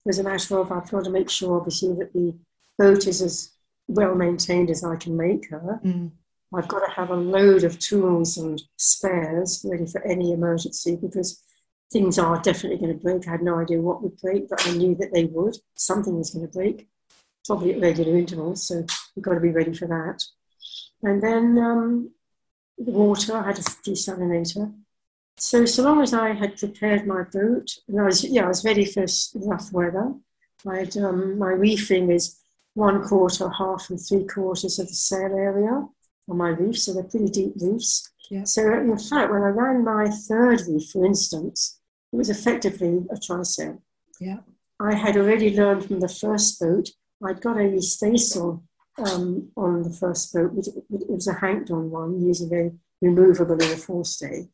was 0.06 0.17
a 0.17 0.24
matter 0.24 0.58
of 0.58 0.72
I've 0.72 0.89
got 0.89 1.04
to 1.04 1.10
make 1.10 1.30
sure, 1.30 1.58
obviously, 1.58 1.93
that 1.95 2.13
the 2.13 2.36
boat 2.78 3.06
is 3.06 3.22
as 3.22 3.52
well 3.89 4.15
maintained 4.15 4.69
as 4.69 4.84
I 4.84 4.95
can 4.95 5.17
make 5.17 5.49
her. 5.49 5.82
Mm. 5.84 6.12
I've 6.54 6.67
got 6.67 6.86
to 6.86 6.91
have 6.91 7.10
a 7.10 7.15
load 7.15 7.63
of 7.63 7.80
tools 7.80 8.38
and 8.38 8.62
spares 8.78 9.65
ready 9.69 9.86
for 9.86 10.02
any 10.04 10.32
emergency 10.32 10.95
because 10.95 11.43
things 11.91 12.17
are 12.17 12.41
definitely 12.41 12.78
going 12.78 12.97
to 12.97 13.04
break. 13.04 13.28
I 13.28 13.32
had 13.32 13.41
no 13.41 13.60
idea 13.60 13.82
what 13.82 14.02
would 14.02 14.17
break, 14.17 14.49
but 14.49 14.65
I 14.67 14.71
knew 14.71 14.95
that 14.95 15.13
they 15.13 15.25
would. 15.25 15.58
Something 15.75 16.17
was 16.17 16.32
going 16.32 16.47
to 16.47 16.54
break, 16.54 16.88
probably 17.45 17.73
at 17.73 17.82
regular 17.82 18.17
intervals, 18.17 18.67
so 18.67 18.86
we've 19.15 19.23
got 19.23 19.34
to 19.34 19.39
be 19.39 19.52
ready 19.52 19.73
for 19.73 19.88
that. 19.88 20.23
And 21.04 21.21
then 21.21 21.58
um, 21.58 22.12
the 22.78 22.91
water, 22.91 23.38
I 23.38 23.47
had 23.47 23.60
a 23.60 23.63
desalinator. 23.63 24.73
So, 25.38 25.65
so 25.65 25.84
long 25.84 26.02
as 26.02 26.13
I 26.13 26.34
had 26.34 26.58
prepared 26.58 27.08
my 27.08 27.23
boat, 27.23 27.69
and 27.88 27.99
I 27.99 28.06
was, 28.06 28.23
yeah, 28.23 28.45
I 28.45 28.49
was 28.49 28.65
ready 28.65 28.86
for 28.86 29.06
rough 29.36 29.71
weather. 29.71 30.13
I 30.67 30.80
had, 30.80 30.97
um, 30.97 31.39
my 31.39 31.52
reefing 31.52 32.12
is 32.12 32.38
one 32.80 33.04
quarter, 33.04 33.50
half, 33.50 33.89
and 33.89 34.00
three 34.00 34.26
quarters 34.26 34.80
of 34.80 34.88
the 34.88 34.94
sail 34.94 35.36
area 35.36 35.86
on 36.30 36.38
my 36.38 36.50
reef, 36.50 36.80
so 36.80 36.94
they're 36.94 37.04
pretty 37.04 37.30
deep 37.30 37.54
reefs. 37.60 38.10
Yeah. 38.32 38.46
So, 38.46 38.62
in 38.74 38.98
fact, 38.98 39.32
when 39.32 39.42
I 39.42 39.50
ran 39.50 39.84
my 39.84 40.10
third 40.10 40.62
reef, 40.68 40.89
for 40.92 41.06
instance, 41.06 41.80
it 42.13 42.15
was 42.15 42.30
effectively 42.30 43.06
a 43.12 43.15
trysail. 43.15 43.82
Yeah. 44.20 44.39
I 44.80 44.96
had 44.96 45.18
already 45.18 45.56
learned 45.56 45.86
from 45.86 46.00
the 46.00 46.08
first 46.08 46.60
boat, 46.60 46.89
I'd 47.22 47.42
got 47.42 47.58
a 47.58 47.82
staysail 47.82 48.63
um, 48.98 49.50
on 49.58 49.84
the 49.84 49.92
first 49.92 50.34
boat, 50.34 50.52
it 50.58 51.10
was 51.10 51.28
a 51.28 51.34
hanked 51.34 51.72
on 51.72 51.92
one 51.92 52.22
using 52.22 52.54
a 52.56 52.72
removable 53.06 53.56
in 53.56 53.72
a 53.72 53.76
forestay. 53.76 54.48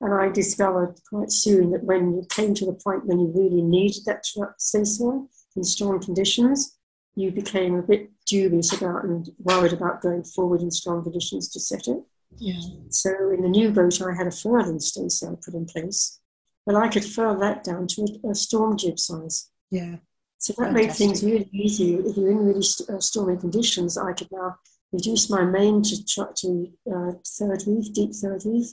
And 0.00 0.14
I 0.14 0.30
discovered 0.30 0.94
quite 1.10 1.30
soon 1.30 1.72
that 1.72 1.84
when 1.84 2.14
you 2.14 2.26
came 2.30 2.54
to 2.54 2.64
the 2.64 2.72
point 2.72 3.04
when 3.04 3.20
you 3.20 3.30
really 3.34 3.62
needed 3.62 4.04
that 4.06 4.24
staysail 4.58 5.28
in 5.56 5.64
strong 5.64 6.00
conditions, 6.00 6.78
you 7.20 7.30
became 7.30 7.74
a 7.74 7.82
bit 7.82 8.10
dubious 8.26 8.72
about 8.72 9.04
and 9.04 9.28
worried 9.38 9.72
about 9.72 10.00
going 10.00 10.24
forward 10.24 10.60
in 10.62 10.70
strong 10.70 11.02
conditions 11.02 11.48
to 11.50 11.60
set 11.60 11.86
it. 11.86 12.02
Yeah. 12.36 12.60
So 12.88 13.10
in 13.30 13.42
the 13.42 13.48
new 13.48 13.70
boat, 13.70 14.00
I 14.00 14.14
had 14.14 14.26
a 14.26 14.30
furling 14.30 14.80
staysail 14.80 15.40
put 15.44 15.54
in 15.54 15.66
place, 15.66 16.20
but 16.64 16.76
I 16.76 16.88
could 16.88 17.04
furl 17.04 17.38
that 17.40 17.64
down 17.64 17.86
to 17.88 18.20
a, 18.24 18.30
a 18.30 18.34
storm 18.34 18.76
jib 18.76 18.98
size. 18.98 19.50
Yeah. 19.70 19.96
So 20.38 20.54
that 20.54 20.72
Fantastic. 20.72 20.88
made 20.88 20.96
things 20.96 21.22
really 21.22 21.50
easy. 21.52 21.94
If 21.96 22.16
you're 22.16 22.30
in 22.30 22.46
really 22.46 22.62
st- 22.62 22.88
uh, 22.88 23.00
stormy 23.00 23.36
conditions, 23.36 23.98
I 23.98 24.12
could 24.12 24.28
now 24.32 24.56
reduce 24.92 25.28
my 25.28 25.44
main 25.44 25.82
to, 25.82 26.26
to 26.34 26.72
uh, 26.90 27.12
third 27.26 27.62
reef, 27.66 27.92
deep 27.92 28.14
third 28.14 28.42
reef, 28.46 28.68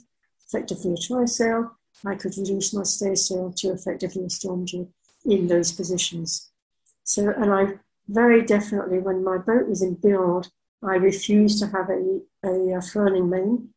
effectively 0.46 0.92
a 0.92 0.96
trysail. 0.96 1.70
I 2.06 2.14
could 2.14 2.36
reduce 2.38 2.72
my 2.72 2.82
staysail 2.82 3.52
to 3.56 3.72
effectively 3.72 4.24
a 4.24 4.30
storm 4.30 4.64
jib 4.64 4.88
in 5.24 5.46
those 5.48 5.72
positions. 5.72 6.50
So, 7.04 7.30
and 7.30 7.52
I 7.52 7.64
very 8.08 8.42
definitely, 8.42 8.98
when 8.98 9.22
my 9.22 9.38
boat 9.38 9.68
was 9.68 9.82
in 9.82 9.94
build, 9.94 10.50
I 10.82 10.94
refused 10.94 11.58
to 11.60 11.66
have 11.66 11.90
a, 11.90 12.20
a, 12.44 12.78
a 12.78 12.82
furling 12.82 13.28
main 13.28 13.70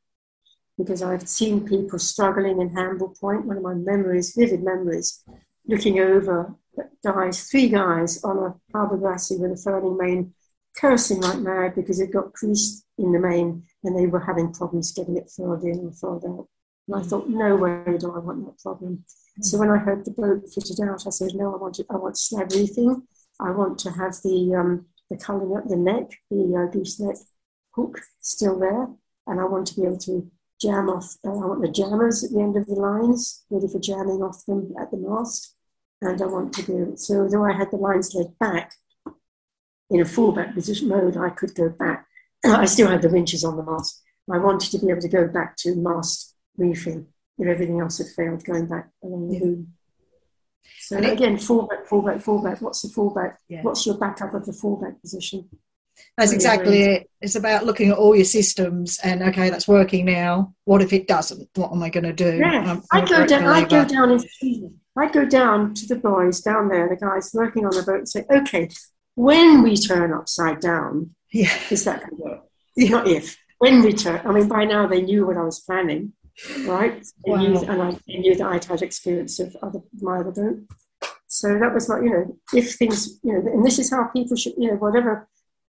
because 0.78 1.02
I've 1.02 1.28
seen 1.28 1.68
people 1.68 2.00
struggling 2.00 2.62
in 2.62 2.76
Hamble 2.76 3.16
Point. 3.20 3.46
One 3.46 3.58
of 3.58 3.64
my 3.64 3.74
memories, 3.74 4.34
vivid 4.36 4.64
memories, 4.64 5.24
looking 5.68 6.00
over 6.00 6.56
guys, 7.04 7.50
three 7.50 7.70
guys 7.70 8.24
on 8.24 8.38
a 8.38 8.56
harbour 8.72 8.98
grassy 8.98 9.38
with 9.38 9.52
a 9.52 9.58
furling 9.58 9.98
main, 9.98 10.34
cursing 10.76 11.22
like 11.22 11.40
mad 11.40 11.76
because 11.76 12.00
it 12.00 12.14
got 12.14 12.34
creased 12.34 12.86
in 12.98 13.12
the 13.12 13.20
main 13.20 13.64
and 13.84 13.98
they 13.98 14.08
were 14.08 14.20
having 14.20 14.54
problems 14.54 14.92
getting 14.92 15.18
it 15.18 15.30
filled 15.30 15.64
in 15.64 15.86
or 15.86 15.92
filled 15.92 16.26
out. 16.26 16.48
And 16.88 16.96
I 16.96 17.08
thought, 17.08 17.30
no 17.30 17.56
way 17.56 17.98
do 17.98 18.12
I 18.14 18.20
want 18.20 18.46
that 18.46 18.62
problem. 18.62 19.04
Hmm. 19.36 19.42
So 19.42 19.58
when 19.58 19.70
I 19.70 19.78
heard 19.78 20.06
the 20.06 20.12
boat 20.12 20.44
fitted 20.54 20.80
out, 20.82 21.06
I 21.06 21.10
said, 21.10 21.32
no, 21.36 21.54
I 21.54 21.58
want 21.58 21.80
it, 21.80 21.88
I 21.90 21.98
want 21.98 22.18
slab 22.18 22.52
reefing. 22.52 23.04
I 23.42 23.52
want 23.52 23.80
to 23.80 23.92
have 23.92 24.16
the 24.24 24.56
um, 24.58 24.86
the 25.10 25.18
culling 25.18 25.56
up 25.58 25.68
the 25.68 25.76
neck, 25.76 26.12
the 26.30 26.68
uh, 26.68 26.72
gooseneck 26.72 27.18
hook 27.72 28.00
still 28.20 28.60
there, 28.60 28.88
and 29.28 29.40
I 29.40 29.46
want 29.46 29.68
to 29.68 29.76
be 29.76 29.86
able 29.86 29.98
to 30.00 30.30
jam 30.62 30.90
off. 30.90 31.16
Uh, 31.26 31.32
I 31.32 31.46
want 31.46 31.62
the 31.62 31.72
jammers 31.72 32.24
at 32.24 32.32
the 32.32 32.40
end 32.40 32.56
of 32.56 32.68
the 32.68 32.76
lines, 32.76 33.44
ready 33.50 33.68
for 33.68 33.80
jamming 33.80 34.22
off 34.22 34.46
them 34.46 34.74
at 34.80 34.92
the 34.92 34.98
mast, 34.98 35.56
and 36.02 36.22
I 36.22 36.26
want 36.26 36.54
to 36.54 36.64
do 36.64 36.94
so. 36.96 37.28
Though 37.28 37.46
I 37.46 37.54
had 37.54 37.72
the 37.72 37.78
lines 37.78 38.14
laid 38.14 38.38
back 38.40 38.74
in 39.90 40.00
a 40.00 40.06
fallback 40.06 40.54
position 40.54 40.88
mode, 40.88 41.18
I 41.18 41.30
could 41.30 41.56
go 41.56 41.70
back. 41.70 42.06
I 42.46 42.66
still 42.66 42.90
had 42.90 43.02
the 43.02 43.10
winches 43.10 43.44
on 43.44 43.58
the 43.58 43.64
mast. 43.64 44.02
I 44.32 44.38
wanted 44.38 44.72
to 44.72 44.80
be 44.80 44.90
able 44.92 45.02
to 45.02 45.10
go 45.10 45.28
back 45.28 45.58
to 45.58 45.76
mast 45.76 46.36
reefing 46.58 47.08
if 47.38 47.48
everything 47.48 47.80
else 47.80 47.98
had 47.98 48.08
failed, 48.08 48.46
going 48.46 48.68
back 48.68 48.90
along 49.04 49.30
the 49.30 49.40
boom. 49.40 49.74
So 50.80 50.98
and 50.98 51.06
again, 51.06 51.38
fallback, 51.38 51.88
fallback, 51.88 52.24
fallback. 52.24 52.62
What's 52.62 52.82
the 52.82 52.90
fallback? 52.90 53.36
Yeah. 53.48 53.62
What's 53.62 53.86
your 53.86 53.98
backup 53.98 54.34
of 54.34 54.46
the 54.46 54.52
fallback 54.52 55.00
position? 55.02 55.50
That's 56.18 56.32
exactly 56.32 56.84
it. 56.84 57.10
It's 57.22 57.36
about 57.36 57.66
looking 57.66 57.90
at 57.90 57.98
all 57.98 58.16
your 58.16 58.26
systems 58.26 59.00
and 59.04 59.22
okay, 59.24 59.50
that's 59.50 59.68
working 59.68 60.06
now. 60.06 60.54
What 60.66 60.82
if 60.82 60.94
it 60.94 61.08
doesn't? 61.08 61.50
What 61.56 61.72
am 61.72 61.84
I 61.84 61.90
going 61.90 62.04
to 62.04 62.14
do? 62.14 62.38
Yeah, 62.38 62.80
I'd 62.92 63.08
go 63.08 63.26
down. 63.26 63.46
I'd 63.46 63.70
go 63.70 63.86
down. 63.86 64.12
In, 64.42 64.80
I'd 64.98 65.14
go 65.14 65.26
down 65.26 65.74
to 65.76 65.88
the 65.88 65.96
boys 65.96 66.42
down 66.42 66.68
there, 66.68 66.90
the 66.90 66.96
guys 66.96 67.32
working 67.34 67.66
on 67.66 67.76
the 67.76 67.84
boat, 67.84 68.00
and 68.00 68.10
say, 68.10 68.26
okay, 68.30 68.70
when 69.16 69.62
we 69.62 69.78
turn 69.78 70.14
upside 70.14 70.60
down, 70.60 71.16
yeah, 71.32 71.56
is 71.70 71.86
that 71.86 72.02
going 72.02 72.18
to 72.18 72.24
work? 72.24 72.40
Yeah. 72.78 72.90
Not 72.92 73.08
if. 73.08 73.38
When 73.58 73.82
we 73.82 73.92
turn. 73.92 74.22
I 74.26 74.32
mean, 74.32 74.48
by 74.48 74.64
now 74.64 74.88
they 74.88 75.02
knew 75.02 75.28
what 75.28 75.36
I 75.36 75.44
was 75.44 75.60
planning 75.60 76.14
right? 76.66 77.06
Wow. 77.26 77.36
And, 77.36 77.58
and 77.58 77.82
I 77.82 78.00
knew 78.08 78.36
that 78.36 78.48
I'd 78.48 78.66
had 78.66 78.82
experience 78.82 79.40
of 79.40 79.56
other, 79.62 79.80
my 80.02 80.20
other 80.20 80.32
boat. 80.32 80.60
So 81.28 81.58
that 81.60 81.74
was 81.74 81.88
like, 81.88 82.04
you 82.04 82.10
know, 82.10 82.38
if 82.54 82.76
things, 82.76 83.20
you 83.24 83.34
know, 83.34 83.40
and 83.40 83.66
this 83.66 83.80
is 83.80 83.90
how 83.90 84.08
people 84.08 84.36
should, 84.36 84.54
you 84.58 84.70
know, 84.70 84.76
whatever, 84.76 85.30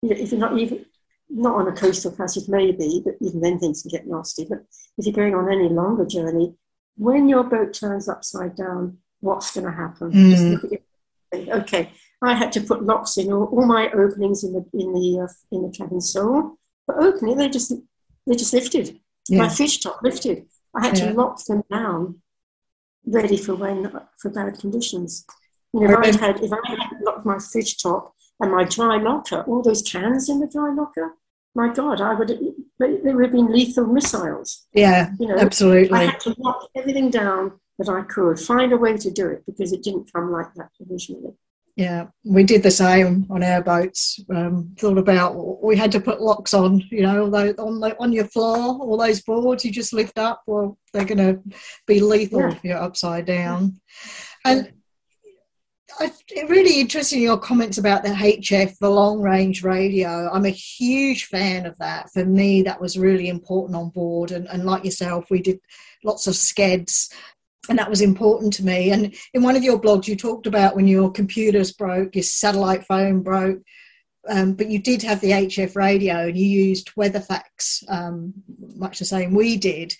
you 0.00 0.10
know, 0.10 0.16
if 0.16 0.32
you're 0.32 0.40
not 0.40 0.58
even, 0.58 0.86
not 1.28 1.56
on 1.56 1.68
a 1.68 1.72
coastal 1.72 2.12
passage 2.12 2.48
maybe, 2.48 3.02
but 3.04 3.14
even 3.20 3.40
then 3.40 3.58
things 3.58 3.82
can 3.82 3.90
get 3.90 4.06
nasty. 4.06 4.46
But 4.48 4.64
if 4.98 5.06
you're 5.06 5.14
going 5.14 5.34
on 5.34 5.50
any 5.52 5.68
longer 5.68 6.06
journey, 6.06 6.54
when 6.96 7.28
your 7.28 7.44
boat 7.44 7.72
turns 7.72 8.08
upside 8.08 8.56
down, 8.56 8.98
what's 9.20 9.54
going 9.54 9.66
to 9.66 9.72
happen? 9.72 10.12
Mm. 10.12 10.78
Okay, 11.34 11.90
I 12.22 12.34
had 12.34 12.52
to 12.52 12.60
put 12.60 12.84
locks 12.84 13.16
in 13.16 13.32
all, 13.32 13.44
all 13.44 13.66
my 13.66 13.90
openings 13.92 14.44
in 14.44 14.52
the 14.52 14.64
in 14.74 14.92
the 14.92 15.26
uh, 15.26 15.32
in 15.50 15.62
the 15.62 15.70
cabin 15.70 16.00
sole. 16.00 16.58
But 16.86 16.96
opening, 16.96 17.38
they 17.38 17.48
just 17.48 17.72
they 18.26 18.36
just 18.36 18.52
lifted. 18.52 19.00
Yeah. 19.28 19.38
My 19.38 19.48
fish 19.48 19.78
top 19.78 20.00
lifted. 20.02 20.46
I 20.74 20.86
had 20.86 20.98
yeah. 20.98 21.10
to 21.10 21.14
lock 21.14 21.44
them 21.44 21.62
down, 21.70 22.20
ready 23.06 23.36
for 23.36 23.54
when 23.54 23.92
for 24.18 24.30
bad 24.30 24.58
conditions. 24.58 25.24
You 25.72 25.80
know, 25.80 26.00
if 26.00 26.20
I 26.22 26.26
had 26.26 26.40
if 26.42 26.52
I 26.52 26.58
had 26.66 27.00
locked 27.02 27.26
my 27.26 27.38
fridge 27.38 27.80
top 27.82 28.14
and 28.40 28.50
my 28.50 28.64
dry 28.64 28.98
locker, 28.98 29.42
all 29.42 29.62
those 29.62 29.82
cans 29.82 30.28
in 30.28 30.40
the 30.40 30.46
dry 30.46 30.72
locker, 30.72 31.14
my 31.54 31.72
God, 31.72 32.00
I 32.00 32.14
would 32.14 32.28
they 32.78 33.12
would 33.12 33.24
have 33.24 33.32
been 33.32 33.52
lethal 33.52 33.86
missiles. 33.86 34.66
Yeah, 34.72 35.10
you 35.18 35.28
know, 35.28 35.36
absolutely. 35.36 35.92
I 35.98 36.04
had 36.04 36.20
to 36.20 36.34
lock 36.38 36.68
everything 36.74 37.10
down 37.10 37.60
that 37.78 37.88
I 37.88 38.02
could, 38.02 38.38
find 38.38 38.72
a 38.72 38.76
way 38.76 38.96
to 38.96 39.10
do 39.10 39.28
it 39.28 39.44
because 39.46 39.72
it 39.72 39.82
didn't 39.82 40.12
come 40.12 40.30
like 40.30 40.54
that 40.54 40.70
originally. 40.90 41.34
Yeah, 41.74 42.08
we 42.22 42.44
did 42.44 42.62
the 42.62 42.70
same 42.70 43.26
on 43.30 43.42
our 43.42 43.62
boats. 43.62 44.20
Um, 44.28 44.74
thought 44.78 44.98
about 44.98 45.64
we 45.64 45.74
had 45.74 45.90
to 45.92 46.00
put 46.00 46.20
locks 46.20 46.52
on, 46.52 46.80
you 46.90 47.00
know, 47.00 47.24
on 47.24 47.80
the, 47.80 47.96
on 47.98 48.12
your 48.12 48.26
floor, 48.26 48.58
all 48.58 48.98
those 48.98 49.22
boards 49.22 49.64
you 49.64 49.72
just 49.72 49.94
lift 49.94 50.18
up. 50.18 50.42
Well, 50.46 50.76
they're 50.92 51.06
going 51.06 51.16
to 51.18 51.40
be 51.86 52.00
lethal 52.00 52.40
yeah. 52.40 52.52
if 52.52 52.64
you're 52.64 52.76
upside 52.76 53.24
down. 53.24 53.80
And 54.44 54.70
I, 55.98 56.12
really 56.48 56.80
interesting 56.80 57.22
your 57.22 57.38
comments 57.38 57.78
about 57.78 58.02
the 58.02 58.10
HF, 58.10 58.76
the 58.78 58.90
long 58.90 59.20
range 59.20 59.62
radio. 59.62 60.30
I'm 60.30 60.44
a 60.44 60.50
huge 60.50 61.26
fan 61.26 61.64
of 61.64 61.76
that. 61.78 62.10
For 62.12 62.24
me, 62.24 62.62
that 62.62 62.80
was 62.80 62.98
really 62.98 63.28
important 63.28 63.76
on 63.76 63.90
board. 63.90 64.30
And, 64.30 64.46
and 64.48 64.64
like 64.64 64.84
yourself, 64.84 65.26
we 65.30 65.40
did 65.40 65.58
lots 66.04 66.26
of 66.26 66.34
skeds 66.34 67.10
and 67.68 67.78
that 67.78 67.90
was 67.90 68.00
important 68.00 68.52
to 68.54 68.64
me. 68.64 68.90
And 68.90 69.14
in 69.34 69.42
one 69.42 69.56
of 69.56 69.62
your 69.62 69.80
blogs, 69.80 70.08
you 70.08 70.16
talked 70.16 70.46
about 70.46 70.74
when 70.74 70.88
your 70.88 71.10
computers 71.10 71.72
broke, 71.72 72.16
your 72.16 72.24
satellite 72.24 72.84
phone 72.86 73.22
broke, 73.22 73.62
um, 74.28 74.54
but 74.54 74.68
you 74.68 74.78
did 74.78 75.02
have 75.02 75.20
the 75.20 75.30
HF 75.30 75.76
radio 75.76 76.26
and 76.26 76.36
you 76.36 76.46
used 76.46 76.90
Weatherfax, 76.96 77.82
um, 77.88 78.32
much 78.76 78.98
the 78.98 79.04
same 79.04 79.34
we 79.34 79.56
did. 79.56 79.94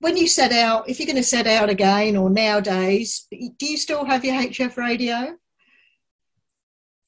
When 0.00 0.16
you 0.16 0.28
set 0.28 0.52
out, 0.52 0.88
if 0.88 0.98
you're 0.98 1.06
going 1.06 1.16
to 1.16 1.22
set 1.22 1.46
out 1.46 1.70
again 1.70 2.16
or 2.16 2.28
nowadays, 2.28 3.26
do 3.30 3.66
you 3.66 3.78
still 3.78 4.04
have 4.04 4.24
your 4.24 4.34
HF 4.34 4.76
radio? 4.76 5.36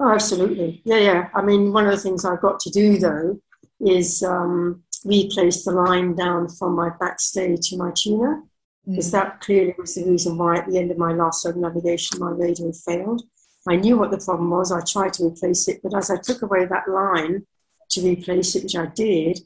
Oh, 0.01 0.11
absolutely. 0.11 0.83
Yeah, 0.85 0.99
yeah. 0.99 1.29
I 1.35 1.43
mean, 1.43 1.73
one 1.73 1.87
of 1.87 1.91
the 1.91 2.01
things 2.01 2.25
I've 2.25 2.41
got 2.41 2.61
to 2.61 2.71
do 2.71 2.99
though 2.99 3.41
is 3.81 4.23
um, 4.23 4.83
replace 5.05 5.65
the 5.65 5.73
line 5.73 6.15
down 6.15 6.49
from 6.49 6.75
my 6.75 6.91
backstay 7.01 7.59
to 7.69 7.77
my 7.77 7.93
tuner 7.95 8.43
because 8.87 9.09
mm. 9.09 9.12
that 9.12 9.40
clearly 9.40 9.75
was 9.79 9.94
the 9.94 10.05
reason 10.05 10.38
why 10.38 10.59
at 10.59 10.66
the 10.66 10.79
end 10.79 10.90
of 10.90 10.99
my 10.99 11.12
last 11.12 11.42
circumnavigation 11.42 12.20
my 12.20 12.31
radio 12.31 12.72
failed. 12.72 13.22
I 13.68 13.77
knew 13.77 13.99
what 13.99 14.12
the 14.12 14.18
problem 14.18 14.51
was. 14.51 14.70
I 14.70 14.81
tried 14.81 15.12
to 15.14 15.27
replace 15.27 15.66
it, 15.66 15.81
but 15.83 15.96
as 15.96 16.11
I 16.11 16.18
took 16.18 16.42
away 16.42 16.66
that 16.66 16.88
line 16.88 17.44
to 17.90 18.01
replace 18.01 18.55
it, 18.55 18.62
which 18.62 18.77
I 18.77 18.87
did, 18.87 19.40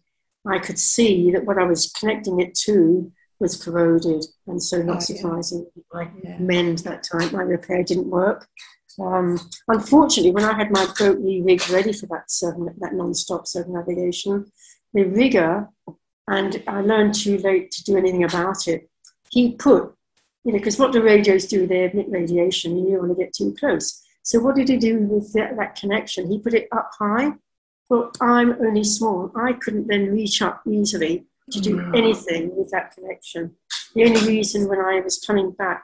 I 0.47 0.59
could 0.59 0.79
see 0.79 1.31
that 1.33 1.47
what 1.47 1.59
I 1.59 1.65
was 1.65 1.93
connecting 1.93 2.41
it 2.41 2.55
to 2.67 3.11
was 3.39 3.63
corroded, 3.63 4.25
and 4.47 4.63
so 4.63 4.83
not 4.83 4.99
oh, 4.99 5.01
surprising. 5.01 5.67
Yeah. 5.75 5.99
I 5.99 6.11
yeah. 6.23 6.39
mend 6.39 6.79
that 6.81 7.03
time. 7.11 7.33
My 7.33 7.43
repair 7.43 7.83
didn't 7.83 8.11
work. 8.11 8.47
Um, 9.01 9.41
unfortunately, 9.69 10.33
when 10.33 10.45
I 10.45 10.55
had 10.55 10.71
my 10.71 10.87
boat 10.99 11.19
re-rigged 11.21 11.71
ready 11.71 11.93
for 11.93 12.07
that 12.07 12.31
seven, 12.31 12.69
that 12.81 12.93
non-stop 12.93 13.47
circumnavigation, 13.47 14.53
the 14.93 15.05
rigger, 15.05 15.69
and 16.29 16.63
I 16.67 16.83
learned 16.83 17.15
too 17.15 17.39
late 17.39 17.71
to 17.71 17.85
do 17.85 17.97
anything 17.97 18.25
about 18.25 18.69
it 18.69 18.90
he 19.31 19.53
put, 19.53 19.95
you 20.45 20.53
know, 20.53 20.59
because 20.59 20.79
what 20.79 20.93
do 20.93 21.03
radios 21.03 21.47
do? 21.47 21.67
They 21.67 21.85
emit 21.85 22.07
radiation, 22.11 22.73
and 22.73 22.85
you 22.85 22.97
don't 22.97 23.09
want 23.09 23.19
to 23.19 23.25
get 23.25 23.33
too 23.33 23.55
close. 23.59 24.03
So 24.23 24.41
what 24.41 24.57
did 24.57 24.69
he 24.69 24.77
do 24.77 24.99
with 24.99 25.33
that, 25.33 25.57
that 25.57 25.77
connection? 25.77 26.31
He 26.31 26.39
put 26.39 26.55
it 26.55 26.69
up 26.73 26.91
high. 26.99 27.33
But 27.89 28.17
I'm 28.21 28.53
only 28.53 28.85
small. 28.85 29.33
I 29.35 29.55
couldn't 29.55 29.89
then 29.89 30.13
reach 30.13 30.43
up 30.43 30.63
easily 30.69 31.27
to 31.51 31.61
do 31.61 31.77
mm. 31.77 31.99
anything 31.99 32.57
with 32.57 32.71
that 32.71 32.95
connection. 32.95 33.57
The 33.95 34.05
only 34.05 34.25
reason 34.27 34.69
when 34.69 34.79
I 34.79 35.01
was 35.01 35.19
coming 35.19 35.51
back 35.51 35.83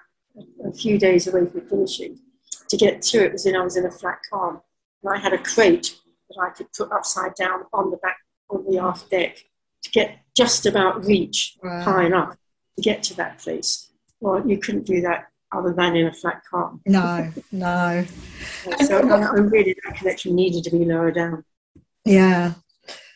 a 0.65 0.73
few 0.73 0.99
days 0.99 1.27
away 1.27 1.47
from 1.47 1.69
finishing 1.69 2.21
to 2.69 2.77
get 2.77 3.03
to 3.03 3.25
it 3.25 3.33
was 3.33 3.45
when 3.45 3.57
I 3.57 3.65
was 3.65 3.77
in 3.77 3.87
a 3.87 3.91
flat 3.91 4.19
calm. 4.31 4.61
And 5.03 5.17
I 5.17 5.19
had 5.19 5.33
a 5.33 5.39
crate 5.39 5.97
that 6.29 6.41
I 6.41 6.51
could 6.51 6.73
put 6.73 6.93
upside 6.93 7.35
down 7.35 7.65
on 7.73 7.91
the 7.91 7.97
back 7.97 8.19
on 8.51 8.65
the 8.69 8.79
aft 8.79 9.11
deck 9.11 9.39
to 9.83 9.91
get 9.91 10.21
just 10.37 10.67
about 10.67 11.05
reach 11.05 11.57
wow. 11.63 11.83
high 11.83 12.07
enough 12.07 12.37
to 12.77 12.83
get 12.83 13.03
to 13.05 13.17
that 13.17 13.39
place. 13.39 13.91
Well, 14.21 14.47
you 14.47 14.59
couldn't 14.59 14.87
do 14.87 15.01
that 15.03 15.27
other 15.53 15.73
than 15.73 15.97
in 15.97 16.07
a 16.07 16.13
flat 16.13 16.43
car. 16.49 16.73
No, 16.87 17.31
no. 17.53 18.05
so 18.85 19.01
um, 19.01 19.13
I 19.13 19.39
really 19.39 19.77
that 19.85 19.97
connection 19.97 20.35
needed 20.35 20.65
to 20.65 20.71
be 20.71 20.85
lower 20.85 21.11
down. 21.11 21.45
Yeah. 22.05 22.55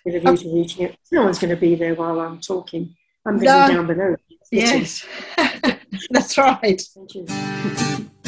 With 0.04 0.16
a 0.16 0.20
view 0.20 0.36
to 0.36 0.54
reaching 0.54 0.86
it. 0.86 0.96
No 1.12 1.24
one's 1.24 1.38
going 1.38 1.54
to 1.54 1.60
be 1.60 1.74
there 1.74 1.94
while 1.94 2.20
I'm 2.20 2.40
talking. 2.40 2.96
I'm 3.26 3.38
going 3.38 3.46
to 3.46 3.52
no. 3.52 3.68
be 3.68 3.74
down 3.74 3.86
below. 3.86 4.16
Yes, 4.50 5.06
that's 6.10 6.36
right. 6.36 6.80
Thank 6.80 7.14
you. 7.14 8.06